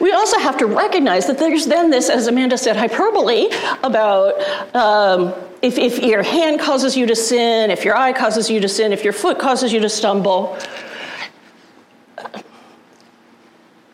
We 0.00 0.12
also 0.12 0.38
have 0.38 0.56
to 0.58 0.66
recognize 0.66 1.26
that 1.26 1.38
there's 1.38 1.66
then 1.66 1.90
this, 1.90 2.08
as 2.08 2.26
Amanda 2.26 2.58
said, 2.58 2.76
hyperbole 2.76 3.48
about 3.82 4.40
um, 4.74 5.34
if, 5.62 5.78
if 5.78 5.98
your 5.98 6.22
hand 6.22 6.60
causes 6.60 6.96
you 6.96 7.06
to 7.06 7.16
sin, 7.16 7.70
if 7.70 7.84
your 7.84 7.96
eye 7.96 8.12
causes 8.12 8.50
you 8.50 8.60
to 8.60 8.68
sin, 8.68 8.92
if 8.92 9.04
your 9.04 9.12
foot 9.12 9.38
causes 9.38 9.72
you 9.72 9.80
to 9.80 9.88
stumble. 9.88 10.58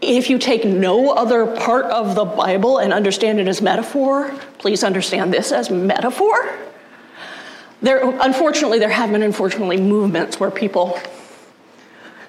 If 0.00 0.28
you 0.28 0.38
take 0.38 0.64
no 0.64 1.10
other 1.10 1.46
part 1.46 1.84
of 1.86 2.16
the 2.16 2.24
Bible 2.24 2.78
and 2.78 2.92
understand 2.92 3.38
it 3.38 3.46
as 3.46 3.62
metaphor, 3.62 4.34
please 4.58 4.82
understand 4.82 5.32
this 5.32 5.52
as 5.52 5.70
metaphor. 5.70 6.58
There, 7.80 8.00
unfortunately, 8.20 8.78
there 8.80 8.88
have 8.88 9.10
been 9.12 9.22
unfortunately 9.22 9.80
movements 9.80 10.40
where 10.40 10.50
people 10.50 10.98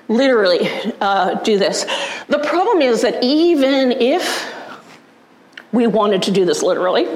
literally 0.07 0.67
uh, 1.01 1.35
do 1.41 1.57
this. 1.57 1.85
The 2.27 2.39
problem 2.39 2.81
is 2.81 3.01
that 3.01 3.23
even 3.23 3.91
if 3.91 4.53
we 5.71 5.87
wanted 5.87 6.23
to 6.23 6.31
do 6.31 6.45
this 6.45 6.61
literally, 6.61 7.07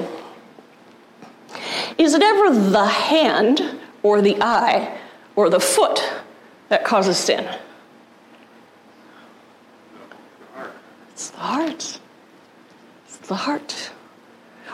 is 1.96 2.14
it 2.14 2.22
ever 2.22 2.70
the 2.70 2.86
hand 2.86 3.60
or 4.02 4.22
the 4.22 4.36
eye 4.40 4.98
or 5.36 5.50
the 5.50 5.60
foot 5.60 6.00
that 6.68 6.84
causes 6.84 7.16
sin? 7.16 7.48
It's 11.10 11.30
the 11.30 11.38
heart. 11.38 11.98
It's 13.06 13.18
the 13.18 13.34
heart. 13.34 13.90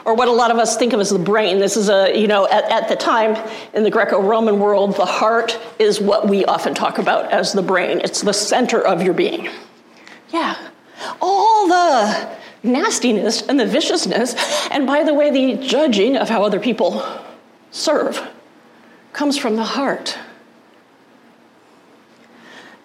Or 0.05 0.15
what 0.15 0.29
a 0.29 0.33
lot 0.33 0.51
of 0.51 0.59
us 0.59 0.77
think 0.77 0.93
of 0.93 1.01
as 1.01 1.11
the 1.11 1.19
brain. 1.19 1.59
This 1.59 1.77
is 1.77 1.89
a, 1.89 2.15
you 2.15 2.27
know, 2.27 2.47
at, 2.49 2.65
at 2.71 2.89
the 2.89 2.97
time 2.97 3.37
in 3.73 3.85
the 3.85 3.91
Greco 3.91 4.21
Roman 4.21 4.59
world, 4.59 4.97
the 4.97 5.07
heart 5.07 5.59
is 5.79 6.01
what 6.01 6.29
we 6.29 6.45
often 6.45 6.75
talk 6.75 6.99
about 6.99 7.33
as 7.33 7.53
the 7.53 7.63
brain. 7.63 8.01
It's 8.05 8.21
the 8.21 8.35
center 8.35 8.81
of 8.81 9.03
your 9.03 9.15
being. 9.15 9.49
Yeah. 10.31 10.57
All 11.23 11.69
the 11.69 12.37
nastiness 12.63 13.43
and 13.43 13.59
the 13.59 13.67
viciousness, 13.67 14.35
and 14.71 14.87
by 14.87 15.05
the 15.05 15.15
way, 15.15 15.31
the 15.31 15.67
judging 15.67 16.17
of 16.17 16.29
how 16.29 16.43
other 16.43 16.61
people 16.61 17.03
serve 17.71 18.31
comes 19.13 19.39
from 19.39 19.57
the 19.57 19.65
heart. 19.65 20.19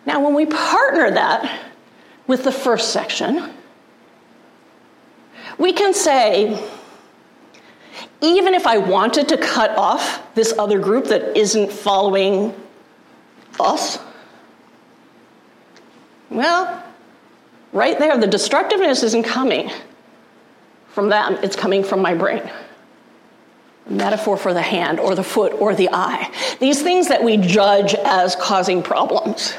Now, 0.06 0.24
when 0.24 0.34
we 0.34 0.46
partner 0.46 1.12
that 1.12 1.60
with 2.28 2.44
the 2.44 2.52
first 2.52 2.92
section, 2.92 3.52
we 5.58 5.74
can 5.74 5.94
say, 5.94 6.62
even 8.22 8.54
if 8.54 8.68
I 8.68 8.78
wanted 8.78 9.30
to 9.30 9.38
cut 9.38 9.72
off 9.78 10.34
this 10.36 10.54
other 10.58 10.80
group 10.80 11.06
that 11.06 11.38
isn't 11.38 11.72
following 11.72 12.54
us, 13.60 14.00
well, 16.30 16.84
right 17.72 17.98
there, 17.98 18.18
the 18.18 18.28
destructiveness 18.28 19.04
isn't 19.04 19.24
coming 19.24 19.72
from 20.90 21.10
them, 21.10 21.38
it's 21.44 21.56
coming 21.56 21.84
from 21.84 22.02
my 22.02 22.14
brain. 22.14 22.50
Metaphor 23.88 24.38
for 24.38 24.54
the 24.54 24.62
hand 24.62 25.00
or 25.00 25.16
the 25.16 25.24
foot 25.24 25.54
or 25.54 25.74
the 25.74 25.90
eye. 25.92 26.32
These 26.60 26.84
things 26.84 27.08
that 27.08 27.24
we 27.24 27.38
judge 27.38 27.96
as 27.96 28.36
causing 28.36 28.84
problems 28.84 29.56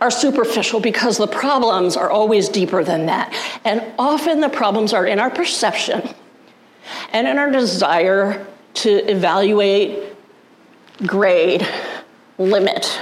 are 0.00 0.10
superficial 0.10 0.80
because 0.80 1.16
the 1.16 1.28
problems 1.28 1.96
are 1.96 2.10
always 2.10 2.48
deeper 2.48 2.82
than 2.82 3.06
that. 3.06 3.32
And 3.64 3.84
often 3.98 4.40
the 4.40 4.48
problems 4.48 4.92
are 4.92 5.06
in 5.06 5.20
our 5.20 5.30
perception 5.30 6.08
and 7.12 7.26
in 7.26 7.38
our 7.38 7.50
desire 7.50 8.46
to 8.74 8.90
evaluate, 9.10 10.14
grade, 11.06 11.66
limit 12.38 13.00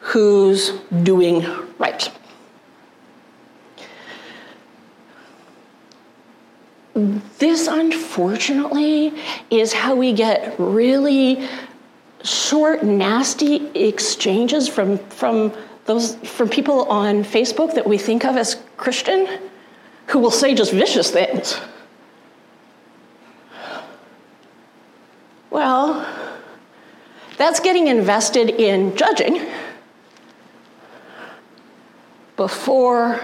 who's 0.00 0.70
doing 1.02 1.46
right. 1.78 2.10
This, 6.94 7.68
unfortunately, 7.68 9.14
is 9.50 9.72
how 9.72 9.94
we 9.94 10.12
get 10.12 10.54
really 10.58 11.48
short, 12.22 12.82
nasty 12.82 13.66
exchanges 13.74 14.68
from, 14.68 14.98
from 14.98 15.52
those 15.86 16.14
from 16.16 16.48
people 16.48 16.84
on 16.84 17.24
Facebook 17.24 17.74
that 17.74 17.86
we 17.86 17.98
think 17.98 18.24
of 18.24 18.36
as 18.36 18.62
Christian 18.76 19.26
who 20.06 20.18
will 20.18 20.30
say 20.30 20.54
just 20.54 20.72
vicious 20.72 21.10
things. 21.10 21.58
Well, 25.52 26.08
that's 27.36 27.60
getting 27.60 27.88
invested 27.88 28.48
in 28.48 28.96
judging 28.96 29.46
before 32.36 33.20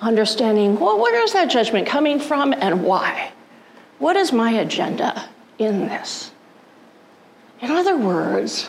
understanding 0.00 0.80
well, 0.80 0.98
where 0.98 1.22
is 1.22 1.32
that 1.32 1.48
judgment 1.48 1.86
coming 1.86 2.18
from 2.18 2.52
and 2.52 2.82
why? 2.82 3.30
What 4.00 4.16
is 4.16 4.32
my 4.32 4.50
agenda 4.50 5.28
in 5.58 5.82
this? 5.82 6.32
In 7.60 7.70
other 7.70 7.96
words, 7.96 8.68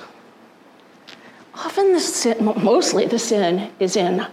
often 1.56 1.92
the 1.94 2.00
sin, 2.00 2.46
mostly 2.46 3.08
the 3.08 3.18
sin 3.18 3.72
is 3.80 3.96
in 3.96 4.28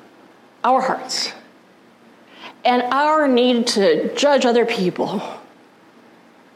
our 0.63 0.83
hearts 0.83 1.33
and 2.67 2.83
our 2.83 3.27
need 3.27 3.67
to 3.69 4.15
judge 4.15 4.45
other 4.45 4.67
people 4.67 5.23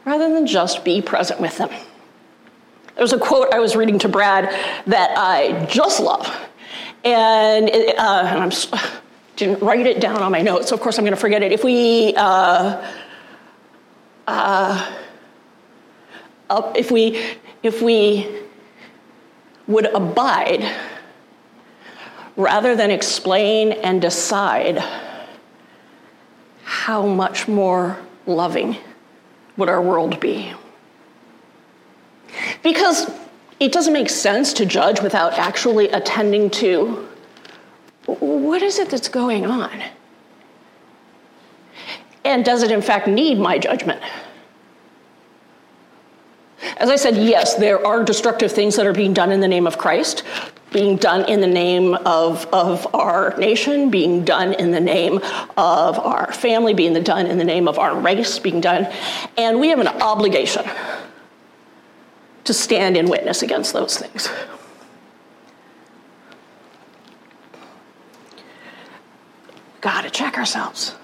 rather 0.09 0.33
than 0.33 0.47
just 0.47 0.83
be 0.83 1.03
present 1.03 1.39
with 1.39 1.55
them. 1.59 1.69
There's 2.95 3.13
a 3.13 3.19
quote 3.19 3.53
I 3.53 3.59
was 3.59 3.75
reading 3.75 3.99
to 3.99 4.09
Brad 4.09 4.45
that 4.87 5.11
I 5.15 5.65
just 5.67 5.99
love, 5.99 6.25
and, 7.05 7.69
it, 7.69 7.95
uh, 7.95 8.23
and 8.25 8.51
I 8.73 8.89
didn't 9.35 9.61
write 9.61 9.85
it 9.85 10.01
down 10.01 10.23
on 10.23 10.31
my 10.31 10.41
notes, 10.41 10.69
so 10.69 10.75
of 10.75 10.81
course 10.81 10.97
I'm 10.97 11.05
going 11.05 11.13
to 11.13 11.19
forget 11.19 11.43
it. 11.43 11.51
If 11.51 11.63
we 11.63 12.15
uh, 12.17 12.91
uh, 14.25 14.95
if 16.75 16.89
we 16.89 17.21
if 17.61 17.83
we 17.83 18.41
would 19.67 19.85
abide 19.93 20.75
rather 22.35 22.75
than 22.75 22.89
explain 22.89 23.73
and 23.73 24.01
decide, 24.01 24.83
how 26.63 27.05
much 27.05 27.47
more 27.47 27.99
loving 28.25 28.75
would 29.59 29.69
our 29.69 29.81
world 29.81 30.19
be? 30.19 30.53
Because 32.63 33.11
it 33.59 33.71
doesn't 33.71 33.93
make 33.93 34.09
sense 34.09 34.53
to 34.53 34.65
judge 34.65 35.01
without 35.01 35.33
actually 35.33 35.89
attending 35.89 36.49
to 36.49 37.07
what 38.05 38.63
is 38.63 38.79
it 38.79 38.89
that's 38.89 39.09
going 39.09 39.45
on? 39.45 39.83
And 42.25 42.43
does 42.43 42.63
it 42.63 42.71
in 42.71 42.81
fact 42.81 43.07
need 43.07 43.37
my 43.37 43.59
judgment? 43.59 44.01
As 46.77 46.89
I 46.89 46.95
said, 46.95 47.17
yes, 47.17 47.55
there 47.55 47.85
are 47.85 48.03
destructive 48.03 48.51
things 48.51 48.75
that 48.75 48.85
are 48.85 48.93
being 48.93 49.13
done 49.13 49.31
in 49.31 49.39
the 49.39 49.47
name 49.47 49.67
of 49.67 49.77
Christ, 49.77 50.23
being 50.71 50.97
done 50.97 51.27
in 51.27 51.41
the 51.41 51.47
name 51.47 51.95
of, 52.05 52.45
of 52.53 52.93
our 52.93 53.35
nation, 53.37 53.89
being 53.89 54.23
done 54.23 54.53
in 54.53 54.71
the 54.71 54.79
name 54.79 55.17
of 55.57 55.99
our 55.99 56.31
family, 56.31 56.73
being 56.73 56.93
done 57.03 57.25
in 57.25 57.37
the 57.37 57.43
name 57.43 57.67
of 57.67 57.79
our 57.79 57.99
race, 57.99 58.39
being 58.39 58.61
done. 58.61 58.87
And 59.37 59.59
we 59.59 59.69
have 59.69 59.79
an 59.79 59.87
obligation 59.87 60.63
to 62.43 62.53
stand 62.53 62.97
in 62.97 63.09
witness 63.09 63.41
against 63.41 63.73
those 63.73 63.97
things. 63.97 64.29
Gotta 69.81 70.09
check 70.09 70.37
ourselves. 70.37 70.95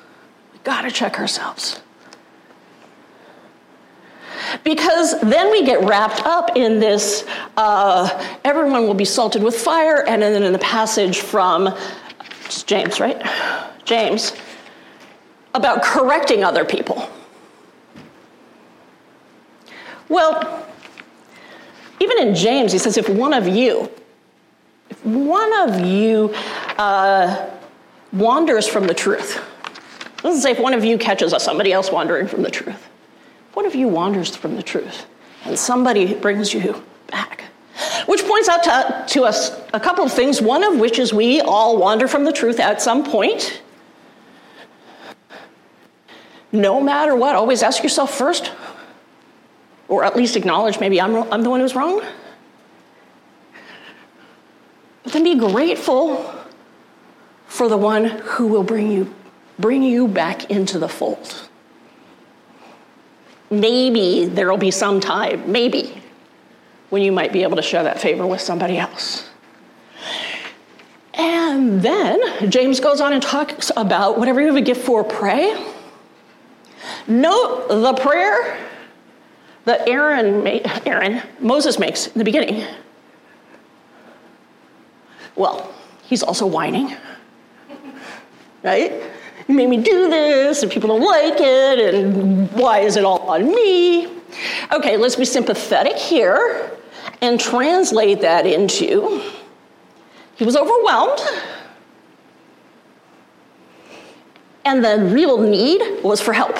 We 0.53 0.59
gotta 0.63 0.91
check 0.91 1.19
ourselves 1.19 1.79
because 4.63 5.19
then 5.21 5.51
we 5.51 5.65
get 5.65 5.83
wrapped 5.83 6.25
up 6.25 6.55
in 6.55 6.79
this 6.79 7.25
uh, 7.57 8.37
everyone 8.43 8.87
will 8.87 8.93
be 8.93 9.05
salted 9.05 9.43
with 9.43 9.57
fire, 9.57 10.03
and 10.07 10.21
then 10.21 10.43
in 10.43 10.53
the 10.53 10.59
passage 10.59 11.19
from 11.19 11.73
James, 12.65 12.99
right? 12.99 13.21
James, 13.85 14.33
about 15.53 15.83
correcting 15.83 16.43
other 16.43 16.65
people. 16.65 17.09
Well, 20.09 20.65
even 21.99 22.27
in 22.27 22.35
James, 22.35 22.71
he 22.71 22.77
says, 22.77 22.97
if 22.97 23.09
one 23.09 23.33
of 23.33 23.47
you, 23.47 23.89
if 24.89 25.03
one 25.05 25.69
of 25.69 25.79
you 25.79 26.33
uh, 26.77 27.49
wanders 28.13 28.67
from 28.67 28.85
the 28.85 28.93
truth, 28.93 29.41
doesn't 30.21 30.41
say 30.41 30.51
if 30.51 30.59
one 30.59 30.73
of 30.73 30.83
you 30.83 30.97
catches 30.97 31.33
somebody 31.41 31.71
else 31.71 31.91
wandering 31.91 32.27
from 32.27 32.43
the 32.43 32.49
truth. 32.49 32.89
What 33.55 33.65
if 33.65 33.73
you 33.73 33.87
wanders 33.87 34.35
from 34.35 34.57
the 34.57 34.61
truth 34.61 35.05
and 35.45 35.57
somebody 35.57 36.13
brings 36.13 36.53
you 36.53 36.83
back? 37.07 37.45
Which 38.05 38.25
points 38.25 38.49
out 38.49 38.63
to, 38.65 39.05
to 39.13 39.23
us 39.23 39.57
a 39.73 39.79
couple 39.79 40.03
of 40.03 40.11
things, 40.11 40.41
one 40.41 40.61
of 40.65 40.77
which 40.77 40.99
is 40.99 41.13
we 41.13 41.39
all 41.39 41.77
wander 41.77 42.09
from 42.09 42.25
the 42.25 42.33
truth 42.33 42.59
at 42.59 42.81
some 42.81 43.05
point. 43.05 43.61
No 46.51 46.81
matter 46.81 47.15
what, 47.15 47.35
always 47.35 47.63
ask 47.63 47.81
yourself 47.81 48.13
first, 48.13 48.51
or 49.87 50.03
at 50.03 50.17
least 50.17 50.35
acknowledge 50.35 50.81
maybe 50.81 50.99
I'm, 50.99 51.15
I'm 51.31 51.41
the 51.41 51.49
one 51.49 51.61
who's 51.61 51.75
wrong. 51.75 52.03
But 55.03 55.13
then 55.13 55.23
be 55.23 55.35
grateful 55.35 56.29
for 57.47 57.69
the 57.69 57.77
one 57.77 58.03
who 58.03 58.47
will 58.47 58.63
bring 58.63 58.91
you, 58.91 59.15
bring 59.57 59.81
you 59.81 60.09
back 60.09 60.51
into 60.51 60.77
the 60.77 60.89
fold 60.89 61.44
maybe 63.59 64.25
there'll 64.25 64.57
be 64.57 64.71
some 64.71 64.99
time, 64.99 65.51
maybe, 65.51 66.01
when 66.89 67.01
you 67.01 67.11
might 67.11 67.33
be 67.33 67.43
able 67.43 67.55
to 67.55 67.61
share 67.61 67.83
that 67.83 67.99
favor 67.99 68.25
with 68.25 68.41
somebody 68.41 68.77
else. 68.77 69.29
And 71.13 71.81
then 71.81 72.49
James 72.49 72.79
goes 72.79 72.99
on 72.99 73.13
and 73.13 73.21
talks 73.21 73.71
about 73.77 74.19
whatever 74.19 74.41
you 74.41 74.47
have 74.47 74.55
a 74.57 74.61
gift 74.61 74.85
for, 74.85 75.03
pray. 75.03 75.55
Note 77.07 77.67
the 77.69 77.93
prayer 77.93 78.57
that 79.63 79.87
Aaron, 79.87 80.45
Aaron, 80.85 81.21
Moses 81.39 81.79
makes 81.79 82.07
in 82.07 82.19
the 82.19 82.25
beginning. 82.25 82.65
Well, 85.35 85.73
he's 86.03 86.23
also 86.23 86.45
whining, 86.45 86.95
right? 88.63 89.01
You 89.47 89.55
made 89.55 89.69
me 89.69 89.77
do 89.77 90.09
this, 90.09 90.63
and 90.63 90.71
people 90.71 90.89
don't 90.89 91.03
like 91.03 91.39
it, 91.39 91.93
and 91.93 92.51
why 92.51 92.79
is 92.79 92.95
it 92.95 93.05
all 93.05 93.29
on 93.29 93.47
me? 93.47 94.07
Okay, 94.71 94.97
let's 94.97 95.15
be 95.15 95.25
sympathetic 95.25 95.95
here 95.95 96.71
and 97.21 97.39
translate 97.39 98.21
that 98.21 98.45
into 98.45 99.21
he 100.35 100.43
was 100.43 100.55
overwhelmed. 100.55 101.19
And 104.65 104.83
the 104.83 104.97
real 105.13 105.39
need 105.39 106.03
was 106.03 106.19
for 106.19 106.33
help. 106.33 106.57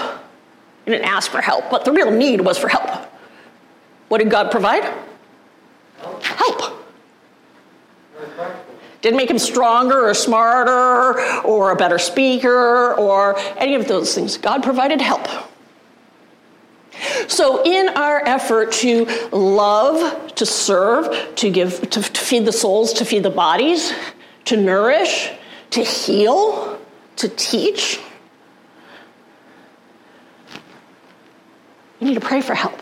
He 0.85 0.91
didn't 0.91 1.05
ask 1.05 1.29
for 1.29 1.41
help, 1.41 1.69
but 1.69 1.85
the 1.85 1.91
real 1.91 2.11
need 2.11 2.41
was 2.41 2.57
for 2.57 2.67
help. 2.67 3.09
What 4.07 4.19
did 4.19 4.29
God 4.29 4.51
provide? 4.51 4.83
Help. 6.21 6.85
Didn't 9.05 9.17
make 9.17 9.29
him 9.29 9.37
stronger 9.37 10.09
or 10.09 10.15
smarter 10.15 11.21
or 11.41 11.69
a 11.69 11.75
better 11.75 11.99
speaker 11.99 12.95
or 12.95 13.37
any 13.55 13.75
of 13.75 13.87
those 13.87 14.15
things. 14.15 14.35
God 14.35 14.63
provided 14.63 14.99
help. 14.99 15.27
So, 17.27 17.61
in 17.63 17.89
our 17.89 18.27
effort 18.27 18.71
to 18.71 19.05
love, 19.31 20.33
to 20.33 20.45
serve, 20.47 21.35
to 21.35 21.51
give, 21.51 21.87
to, 21.91 22.01
to 22.01 22.19
feed 22.19 22.45
the 22.45 22.51
souls, 22.51 22.93
to 22.93 23.05
feed 23.05 23.21
the 23.21 23.29
bodies, 23.29 23.93
to 24.45 24.57
nourish, 24.57 25.29
to 25.69 25.83
heal, 25.83 26.81
to 27.17 27.29
teach, 27.29 27.99
we 31.99 32.07
need 32.07 32.15
to 32.15 32.21
pray 32.21 32.41
for 32.41 32.55
help. 32.55 32.81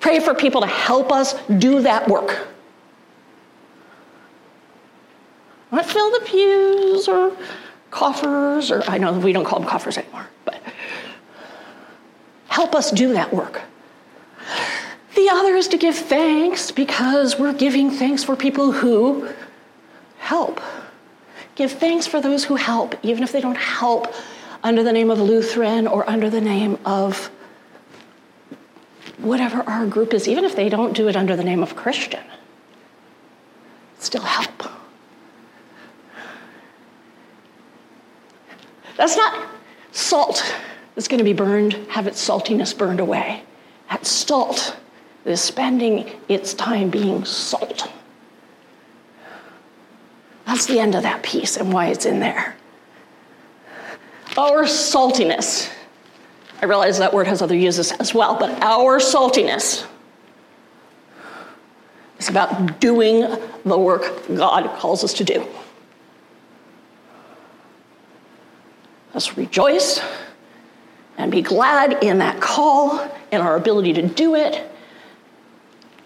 Pray 0.00 0.20
for 0.20 0.34
people 0.34 0.60
to 0.60 0.66
help 0.66 1.10
us 1.10 1.34
do 1.48 1.80
that 1.80 2.06
work. 2.08 2.48
Not 5.70 5.84
fill 5.84 6.10
the 6.10 6.24
or 7.08 7.36
coffers, 7.90 8.70
or 8.70 8.82
I 8.88 8.98
know 8.98 9.12
we 9.18 9.32
don't 9.32 9.44
call 9.44 9.60
them 9.60 9.68
coffers 9.68 9.98
anymore, 9.98 10.26
but 10.44 10.60
help 12.48 12.74
us 12.74 12.90
do 12.90 13.12
that 13.12 13.32
work. 13.32 13.62
The 15.14 15.30
other 15.30 15.56
is 15.56 15.68
to 15.68 15.78
give 15.78 15.96
thanks 15.96 16.70
because 16.70 17.38
we're 17.38 17.54
giving 17.54 17.90
thanks 17.90 18.22
for 18.22 18.36
people 18.36 18.72
who 18.72 19.28
help. 20.18 20.60
Give 21.54 21.72
thanks 21.72 22.06
for 22.06 22.20
those 22.20 22.44
who 22.44 22.56
help, 22.56 22.94
even 23.02 23.24
if 23.24 23.32
they 23.32 23.40
don't 23.40 23.56
help 23.56 24.12
under 24.62 24.82
the 24.82 24.92
name 24.92 25.10
of 25.10 25.18
Lutheran 25.18 25.86
or 25.86 26.08
under 26.08 26.28
the 26.28 26.40
name 26.40 26.78
of 26.84 27.30
whatever 29.18 29.62
our 29.62 29.86
group 29.86 30.12
is, 30.12 30.28
even 30.28 30.44
if 30.44 30.54
they 30.54 30.68
don't 30.68 30.92
do 30.92 31.08
it 31.08 31.16
under 31.16 31.34
the 31.34 31.44
name 31.44 31.62
of 31.62 31.74
Christian. 31.76 32.22
Still 33.98 34.22
help. 34.22 34.75
That's 38.96 39.16
not 39.16 39.48
salt 39.92 40.42
that's 40.94 41.08
going 41.08 41.18
to 41.18 41.24
be 41.24 41.32
burned, 41.32 41.74
have 41.88 42.06
its 42.06 42.26
saltiness 42.26 42.76
burned 42.76 43.00
away. 43.00 43.42
That 43.90 44.06
salt 44.06 44.76
is 45.24 45.40
spending 45.40 46.10
its 46.28 46.54
time 46.54 46.90
being 46.90 47.24
salt. 47.24 47.90
That's 50.46 50.66
the 50.66 50.80
end 50.80 50.94
of 50.94 51.02
that 51.02 51.22
piece 51.22 51.56
and 51.56 51.72
why 51.72 51.88
it's 51.88 52.06
in 52.06 52.20
there. 52.20 52.56
Our 54.38 54.64
saltiness. 54.64 55.70
I 56.62 56.66
realize 56.66 56.98
that 56.98 57.12
word 57.12 57.26
has 57.26 57.42
other 57.42 57.56
uses 57.56 57.92
as 57.92 58.14
well, 58.14 58.38
but 58.38 58.50
our 58.62 58.98
saltiness 58.98 59.86
is 62.18 62.28
about 62.28 62.80
doing 62.80 63.20
the 63.64 63.78
work 63.78 64.26
God 64.34 64.78
calls 64.78 65.04
us 65.04 65.12
to 65.14 65.24
do. 65.24 65.46
Let's 69.16 69.38
rejoice 69.38 69.98
and 71.16 71.32
be 71.32 71.40
glad 71.40 72.04
in 72.04 72.18
that 72.18 72.38
call 72.38 73.00
and 73.32 73.42
our 73.42 73.56
ability 73.56 73.94
to 73.94 74.02
do 74.02 74.34
it 74.34 74.70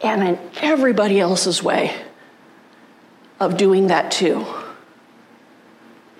and 0.00 0.22
in 0.22 0.38
everybody 0.60 1.18
else's 1.18 1.60
way 1.60 1.92
of 3.40 3.56
doing 3.56 3.88
that 3.88 4.12
too. 4.12 4.46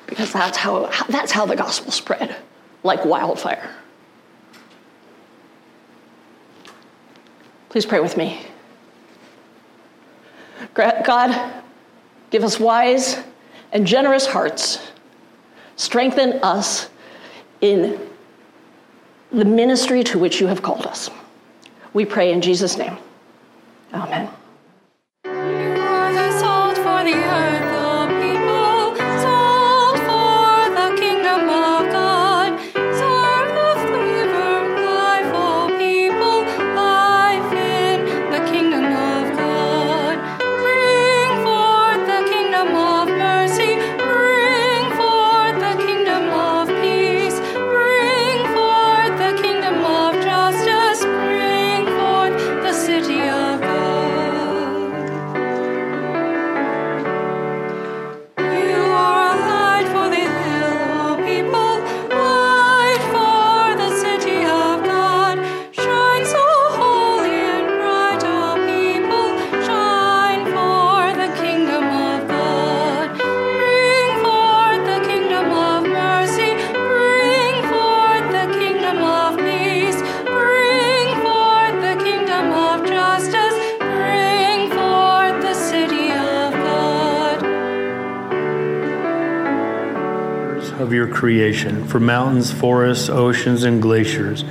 Because 0.08 0.32
that's 0.32 0.56
how, 0.56 0.90
that's 1.08 1.30
how 1.30 1.46
the 1.46 1.54
gospel 1.54 1.92
spread, 1.92 2.34
like 2.82 3.04
wildfire. 3.04 3.70
Please 7.68 7.86
pray 7.86 8.00
with 8.00 8.16
me. 8.16 8.44
God, 10.74 11.62
give 12.30 12.42
us 12.42 12.58
wise 12.58 13.16
and 13.70 13.86
generous 13.86 14.26
hearts 14.26 14.90
Strengthen 15.76 16.34
us 16.42 16.88
in 17.60 17.98
the 19.32 19.44
ministry 19.44 20.02
to 20.04 20.18
which 20.18 20.40
you 20.40 20.46
have 20.46 20.62
called 20.62 20.86
us. 20.86 21.10
We 21.92 22.04
pray 22.04 22.32
in 22.32 22.40
Jesus' 22.40 22.76
name. 22.76 22.96
Amen. 23.92 24.30
Creation 90.98 91.86
for 91.86 92.00
mountains, 92.00 92.52
forests, 92.52 93.08
oceans, 93.08 93.62
and 93.62 93.80
glaciers. 93.80 94.44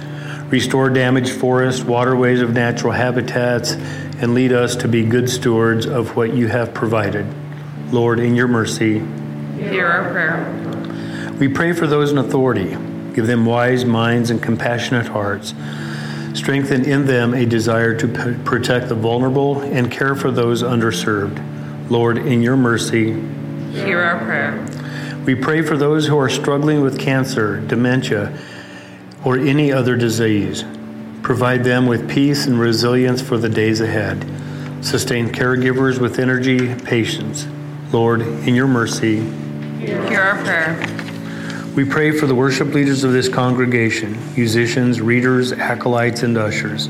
Restore 0.49 0.89
damaged 0.89 1.31
forests, 1.31 1.83
waterways 1.83 2.41
of 2.41 2.53
natural 2.53 2.93
habitats, 2.93 3.73
and 3.73 4.33
lead 4.33 4.51
us 4.51 4.75
to 4.77 4.87
be 4.87 5.03
good 5.03 5.29
stewards 5.29 5.85
of 5.85 6.15
what 6.15 6.33
you 6.33 6.47
have 6.47 6.73
provided. 6.73 7.25
Lord, 7.91 8.19
in 8.19 8.35
your 8.35 8.47
mercy, 8.47 8.99
hear 9.57 9.87
our 9.87 10.11
prayer. 10.11 11.35
We 11.39 11.47
pray 11.47 11.73
for 11.73 11.87
those 11.87 12.11
in 12.11 12.17
authority. 12.17 12.77
Give 13.13 13.27
them 13.27 13.45
wise 13.45 13.85
minds 13.85 14.29
and 14.29 14.41
compassionate 14.41 15.07
hearts. 15.07 15.53
Strengthen 16.33 16.85
in 16.85 17.05
them 17.05 17.33
a 17.33 17.45
desire 17.45 17.95
to 17.95 18.07
p- 18.07 18.43
protect 18.43 18.89
the 18.89 18.95
vulnerable 18.95 19.61
and 19.61 19.91
care 19.91 20.15
for 20.15 20.31
those 20.31 20.63
underserved. 20.63 21.43
Lord, 21.89 22.17
in 22.17 22.41
your 22.41 22.55
mercy, 22.55 23.13
hear 23.71 23.99
our 24.01 24.23
prayer. 24.23 24.68
We 25.25 25.35
pray 25.35 25.61
for 25.61 25.77
those 25.77 26.07
who 26.07 26.17
are 26.17 26.29
struggling 26.29 26.81
with 26.81 26.99
cancer, 26.99 27.59
dementia, 27.61 28.37
or 29.23 29.37
any 29.37 29.71
other 29.71 29.95
disease. 29.95 30.63
Provide 31.21 31.63
them 31.63 31.85
with 31.85 32.09
peace 32.09 32.45
and 32.45 32.59
resilience 32.59 33.21
for 33.21 33.37
the 33.37 33.49
days 33.49 33.81
ahead. 33.81 34.25
Sustain 34.83 35.29
caregivers 35.29 35.99
with 35.99 36.19
energy, 36.19 36.73
patience. 36.85 37.45
Lord, 37.91 38.21
in 38.21 38.55
your 38.55 38.67
mercy, 38.67 39.19
hear 39.79 40.21
our 40.21 40.43
prayer. 40.43 40.99
We 41.75 41.85
pray 41.85 42.11
for 42.11 42.25
the 42.25 42.35
worship 42.35 42.73
leaders 42.73 43.03
of 43.03 43.13
this 43.13 43.29
congregation, 43.29 44.17
musicians, 44.35 45.01
readers, 45.01 45.51
acolytes, 45.51 46.23
and 46.23 46.37
ushers. 46.37 46.87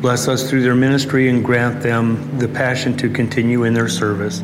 Bless 0.00 0.28
us 0.28 0.48
through 0.48 0.62
their 0.62 0.74
ministry 0.74 1.28
and 1.28 1.44
grant 1.44 1.82
them 1.82 2.38
the 2.38 2.48
passion 2.48 2.96
to 2.98 3.10
continue 3.10 3.64
in 3.64 3.74
their 3.74 3.88
service. 3.88 4.42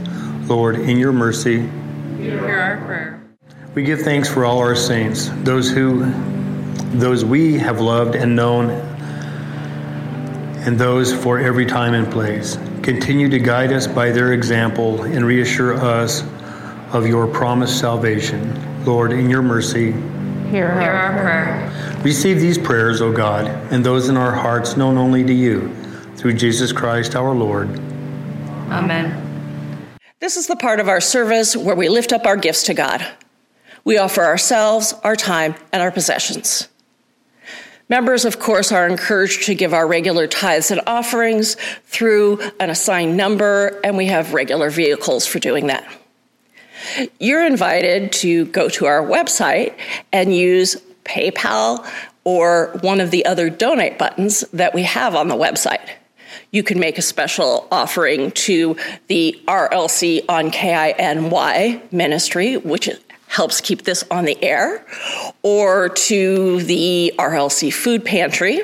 Lord, 0.49 0.77
in 0.77 0.99
your 0.99 1.13
mercy, 1.13 1.69
hear 2.17 2.49
our 2.49 2.85
prayer. 2.85 3.18
We 3.75 3.85
give 3.85 4.01
thanks 4.01 4.29
for 4.29 4.45
all 4.45 4.59
our 4.59 4.75
saints, 4.75 5.31
those 5.43 5.71
who 5.71 6.13
those 6.93 7.25
we 7.25 7.59
have 7.59 7.81
loved 7.81 8.15
and 8.15 8.35
known, 8.35 8.71
and 10.61 10.79
those 10.79 11.13
for 11.13 11.39
every 11.39 11.67
time 11.67 11.95
and 11.95 12.11
place. 12.11 12.57
Continue 12.83 13.29
to 13.29 13.39
guide 13.39 13.73
us 13.73 13.87
by 13.87 14.11
their 14.11 14.33
example 14.33 15.03
and 15.03 15.25
reassure 15.25 15.75
us 15.75 16.23
of 16.93 17.07
your 17.07 17.27
promised 17.27 17.79
salvation. 17.79 18.85
Lord, 18.85 19.13
in 19.13 19.29
your 19.29 19.43
mercy, 19.43 19.93
hear 20.51 20.67
our, 20.69 20.93
our 20.93 21.21
prayer. 21.21 22.03
Receive 22.03 22.41
these 22.41 22.57
prayers, 22.57 23.03
O 23.03 23.13
God, 23.13 23.47
and 23.71 23.85
those 23.85 24.09
in 24.09 24.17
our 24.17 24.33
hearts 24.33 24.77
known 24.77 24.97
only 24.97 25.23
to 25.25 25.33
you, 25.33 25.69
through 26.17 26.33
Jesus 26.33 26.73
Christ 26.73 27.15
our 27.15 27.35
Lord. 27.35 27.69
Amen. 28.71 29.25
This 30.21 30.37
is 30.37 30.47
the 30.47 30.57
part 30.57 30.81
of 30.81 30.89
our 30.89 31.01
service 31.01 31.55
where 31.55 31.77
we 31.77 31.89
lift 31.89 32.13
up 32.13 32.27
our 32.27 32.37
gifts 32.37 32.63
to 32.65 32.75
God. 32.75 33.07
We 33.89 33.97
offer 33.97 34.23
ourselves, 34.23 34.93
our 35.03 35.17
time, 35.17 35.55
and 35.73 35.81
our 35.81 35.91
possessions. 35.91 36.69
Members, 37.89 38.27
of 38.27 38.39
course, 38.39 38.71
are 38.71 38.87
encouraged 38.87 39.45
to 39.45 39.55
give 39.55 39.73
our 39.73 39.87
regular 39.87 40.27
tithes 40.27 40.71
and 40.71 40.83
offerings 40.87 41.57
through 41.87 42.39
an 42.61 42.69
assigned 42.69 43.17
number, 43.17 43.81
and 43.83 43.97
we 43.97 44.05
have 44.05 44.35
regular 44.35 44.69
vehicles 44.69 45.25
for 45.25 45.39
doing 45.39 45.69
that. 45.69 45.91
You're 47.19 47.47
invited 47.47 48.13
to 48.13 48.45
go 48.45 48.69
to 48.69 48.85
our 48.85 49.01
website 49.03 49.75
and 50.13 50.37
use 50.37 50.77
PayPal 51.05 51.91
or 52.25 52.79
one 52.83 53.01
of 53.01 53.11
the 53.11 53.25
other 53.25 53.49
donate 53.49 53.97
buttons 53.97 54.43
that 54.53 54.75
we 54.75 54.83
have 54.83 55.15
on 55.15 55.29
the 55.29 55.35
website. 55.35 55.89
You 56.51 56.63
can 56.63 56.79
make 56.79 56.99
a 56.99 57.03
special 57.03 57.67
offering 57.73 58.33
to 58.33 58.77
the 59.07 59.41
RLC 59.49 60.27
on 60.29 60.51
KINY 60.51 61.81
ministry, 61.91 62.59
which 62.59 62.91
helps 63.29 63.61
keep 63.61 63.83
this 63.83 64.03
on 64.11 64.25
the 64.25 64.43
air, 64.43 64.85
or 65.43 65.91
to 65.91 66.63
the 66.63 67.15
RLC 67.19 67.73
Food 67.73 68.05
Pantry, 68.05 68.61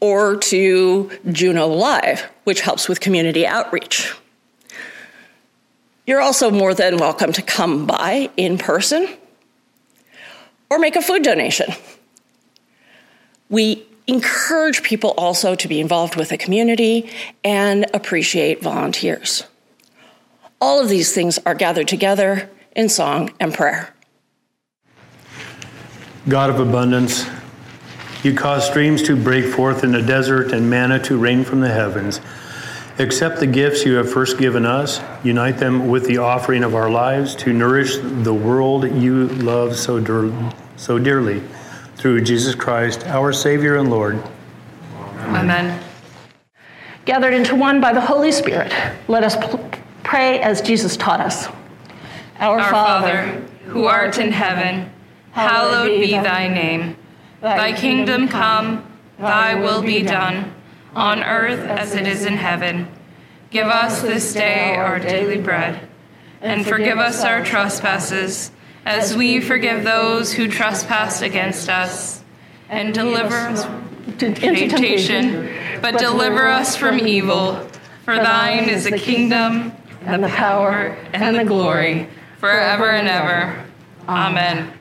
or 0.00 0.36
to 0.36 1.10
Juneau 1.30 1.68
Live, 1.68 2.22
which 2.44 2.60
helps 2.60 2.88
with 2.88 3.00
community 3.00 3.46
outreach. 3.46 4.14
You're 6.06 6.20
also 6.20 6.50
more 6.50 6.72
than 6.72 6.96
welcome 6.96 7.32
to 7.32 7.42
come 7.42 7.86
by 7.86 8.30
in 8.36 8.58
person 8.58 9.08
or 10.70 10.78
make 10.78 10.96
a 10.96 11.02
food 11.02 11.22
donation. 11.22 11.72
We 13.48 13.86
encourage 14.06 14.82
people 14.82 15.10
also 15.16 15.54
to 15.54 15.68
be 15.68 15.80
involved 15.80 16.16
with 16.16 16.30
the 16.30 16.38
community 16.38 17.10
and 17.44 17.86
appreciate 17.92 18.62
volunteers. 18.62 19.44
All 20.60 20.80
of 20.80 20.88
these 20.88 21.12
things 21.12 21.38
are 21.46 21.54
gathered 21.54 21.88
together 21.88 22.50
in 22.76 22.88
song 22.88 23.30
and 23.40 23.52
prayer. 23.52 23.94
God 26.28 26.50
of 26.50 26.60
abundance, 26.60 27.26
you 28.22 28.34
cause 28.34 28.66
streams 28.66 29.02
to 29.04 29.16
break 29.16 29.46
forth 29.46 29.82
in 29.82 29.92
the 29.92 30.02
desert 30.02 30.52
and 30.52 30.68
manna 30.68 30.98
to 31.04 31.16
rain 31.16 31.44
from 31.44 31.60
the 31.60 31.70
heavens. 31.70 32.20
Accept 32.98 33.40
the 33.40 33.46
gifts 33.46 33.86
you 33.86 33.94
have 33.94 34.12
first 34.12 34.36
given 34.36 34.66
us, 34.66 35.00
unite 35.24 35.56
them 35.56 35.88
with 35.88 36.06
the 36.06 36.18
offering 36.18 36.62
of 36.62 36.74
our 36.74 36.90
lives 36.90 37.34
to 37.36 37.52
nourish 37.52 37.96
the 37.96 38.34
world 38.34 38.84
you 38.84 39.28
love 39.28 39.74
so, 39.74 39.98
dear, 39.98 40.30
so 40.76 40.98
dearly. 40.98 41.42
Through 41.96 42.20
Jesus 42.22 42.54
Christ, 42.54 43.06
our 43.06 43.32
Savior 43.32 43.76
and 43.76 43.90
Lord. 43.90 44.22
Amen. 45.20 45.82
Gathered 47.06 47.32
into 47.32 47.56
one 47.56 47.80
by 47.80 47.94
the 47.94 48.00
Holy 48.00 48.32
Spirit, 48.32 48.72
let 49.08 49.24
us 49.24 49.36
pray 50.02 50.40
as 50.40 50.60
Jesus 50.60 50.96
taught 50.96 51.20
us. 51.20 51.48
Our, 52.40 52.58
Our 52.58 52.70
Father, 52.70 53.22
who 53.66 53.84
art 53.84 54.16
in 54.16 54.32
heaven, 54.32 54.90
hallowed 55.32 56.00
be 56.00 56.12
thy 56.12 56.48
name. 56.48 56.96
Thy 57.42 57.74
kingdom 57.74 58.28
come, 58.28 58.86
thy 59.18 59.54
will 59.56 59.82
be 59.82 60.02
done, 60.02 60.54
on 60.94 61.22
earth 61.22 61.60
as 61.60 61.94
it 61.94 62.06
is 62.06 62.24
in 62.24 62.38
heaven. 62.38 62.88
Give 63.50 63.66
us 63.66 64.00
this 64.00 64.32
day 64.32 64.74
our 64.76 64.98
daily 64.98 65.38
bread, 65.38 65.86
and 66.40 66.66
forgive 66.66 66.96
us 66.96 67.24
our 67.24 67.44
trespasses, 67.44 68.52
as 68.86 69.14
we 69.14 69.40
forgive 69.40 69.84
those 69.84 70.32
who 70.32 70.48
trespass 70.48 71.20
against 71.20 71.68
us. 71.68 72.24
And 72.70 72.94
deliver 72.94 73.36
us 73.36 73.64
from 73.64 74.16
temptation, 74.16 75.52
but 75.82 75.98
deliver 75.98 76.46
us 76.46 76.76
from 76.76 77.00
evil. 77.00 77.68
For 78.04 78.16
thine 78.16 78.70
is 78.70 78.84
the 78.84 78.96
kingdom, 78.96 79.72
and 80.02 80.24
the 80.24 80.28
power, 80.28 80.96
and 81.12 81.36
the 81.36 81.44
glory 81.44 82.08
forever 82.40 82.90
and 82.90 83.06
ever. 83.06 83.64
Amen. 84.08 84.72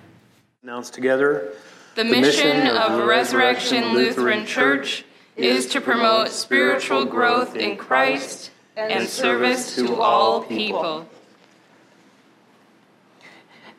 Announced 0.63 0.93
together. 0.93 1.54
The 1.95 2.06
mission 2.06 2.67
of 2.67 3.06
Resurrection 3.06 3.93
Lutheran 3.93 4.45
Church 4.45 5.04
is 5.36 5.65
to 5.67 5.82
promote 5.82 6.30
spiritual 6.30 7.04
growth 7.04 7.58
in 7.58 7.76
Christ 7.76 8.52
and 8.78 9.08
service 9.08 9.76
to 9.76 9.95
all 9.95 10.41
people. 10.43 11.06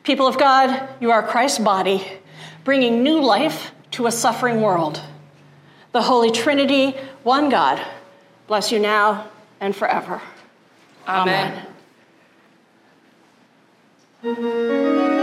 People 0.03 0.27
of 0.27 0.37
God, 0.37 0.87
you 0.99 1.09
are 1.09 1.23
Christ's 1.23 1.59
body, 1.59 2.05
bringing 2.63 3.01
new 3.01 3.19
life 3.19 3.71
to 3.91 4.05
a 4.05 4.11
suffering 4.11 4.61
world. 4.61 5.01
The 5.91 6.03
Holy 6.03 6.29
Trinity, 6.29 6.95
one 7.23 7.49
God, 7.49 7.81
bless 8.45 8.71
you 8.71 8.79
now 8.79 9.27
and 9.59 9.75
forever. 9.75 10.21
Amen. 11.07 11.51
Amen. 11.51 11.70
Música 14.23 15.20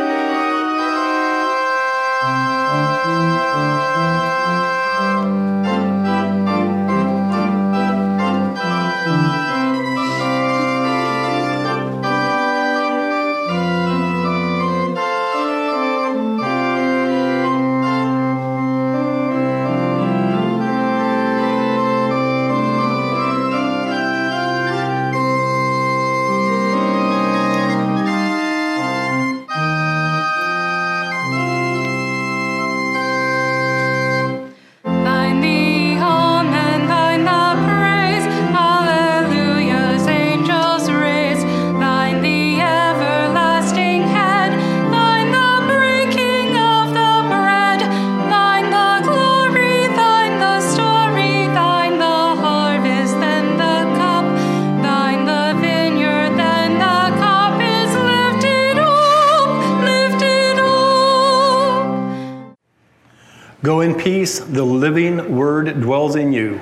Go 64.37 64.45
in 64.45 64.47
peace. 64.47 64.55
The 64.55 64.65
living 64.65 65.37
word 65.37 65.81
dwells 65.81 66.17
in 66.17 66.33
you. 66.33 66.61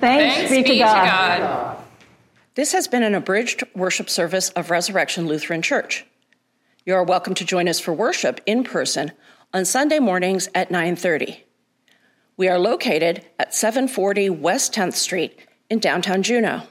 Thanks, 0.00 0.36
Thanks 0.36 0.50
be, 0.50 0.62
to, 0.62 0.78
God. 0.78 1.04
to 1.04 1.40
God. 1.40 1.84
This 2.54 2.72
has 2.72 2.88
been 2.88 3.02
an 3.02 3.14
abridged 3.14 3.64
worship 3.74 4.10
service 4.10 4.50
of 4.50 4.70
Resurrection 4.70 5.26
Lutheran 5.26 5.62
Church. 5.62 6.04
You 6.84 6.94
are 6.94 7.04
welcome 7.04 7.34
to 7.34 7.44
join 7.44 7.68
us 7.68 7.80
for 7.80 7.92
worship 7.92 8.40
in 8.46 8.64
person 8.64 9.12
on 9.52 9.64
Sunday 9.64 9.98
mornings 9.98 10.48
at 10.54 10.70
9:30. 10.70 11.44
We 12.36 12.48
are 12.48 12.58
located 12.58 13.24
at 13.38 13.54
740 13.54 14.30
West 14.30 14.72
10th 14.72 14.94
Street 14.94 15.38
in 15.68 15.78
downtown 15.78 16.22
Juneau. 16.22 16.62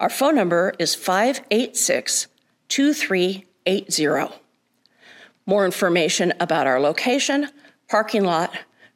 Our 0.00 0.10
phone 0.10 0.34
number 0.34 0.74
is 0.78 0.94
586 0.94 2.26
2380. 2.68 4.34
More 5.46 5.64
information 5.64 6.32
about 6.40 6.66
our 6.66 6.80
location, 6.80 7.48
parking 7.88 8.24
lot, 8.24 8.50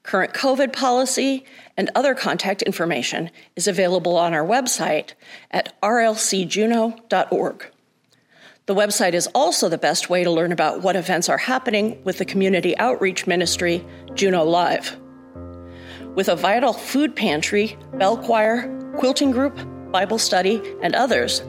Current 0.08 0.32
COVID 0.32 0.72
policy 0.72 1.44
and 1.76 1.90
other 1.94 2.14
contact 2.14 2.62
information 2.62 3.28
is 3.56 3.68
available 3.68 4.16
on 4.16 4.32
our 4.32 4.42
website 4.42 5.12
at 5.50 5.78
rlcjuneau.org. 5.82 7.70
The 8.64 8.74
website 8.74 9.12
is 9.12 9.26
also 9.34 9.68
the 9.68 9.76
best 9.76 10.08
way 10.08 10.24
to 10.24 10.30
learn 10.30 10.50
about 10.50 10.80
what 10.80 10.96
events 10.96 11.28
are 11.28 11.36
happening 11.36 12.02
with 12.04 12.16
the 12.16 12.24
community 12.24 12.74
outreach 12.78 13.26
ministry, 13.26 13.84
Juneau 14.14 14.44
Live. 14.44 14.96
With 16.14 16.30
a 16.30 16.36
vital 16.36 16.72
food 16.72 17.14
pantry, 17.14 17.76
bell 17.92 18.16
choir, 18.16 18.66
quilting 18.96 19.30
group, 19.30 19.60
Bible 19.92 20.18
study, 20.18 20.62
and 20.80 20.94
others, 20.94 21.42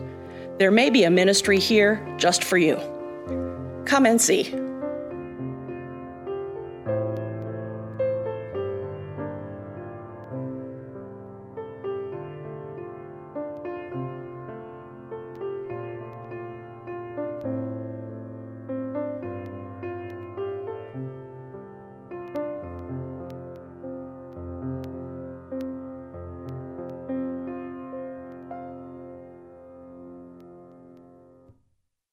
there 0.57 0.69
may 0.69 0.89
be 0.89 1.05
a 1.05 1.09
ministry 1.09 1.59
here 1.59 2.05
just 2.17 2.43
for 2.43 2.57
you. 2.57 2.75
Come 3.85 4.05
and 4.05 4.19
see. 4.19 4.53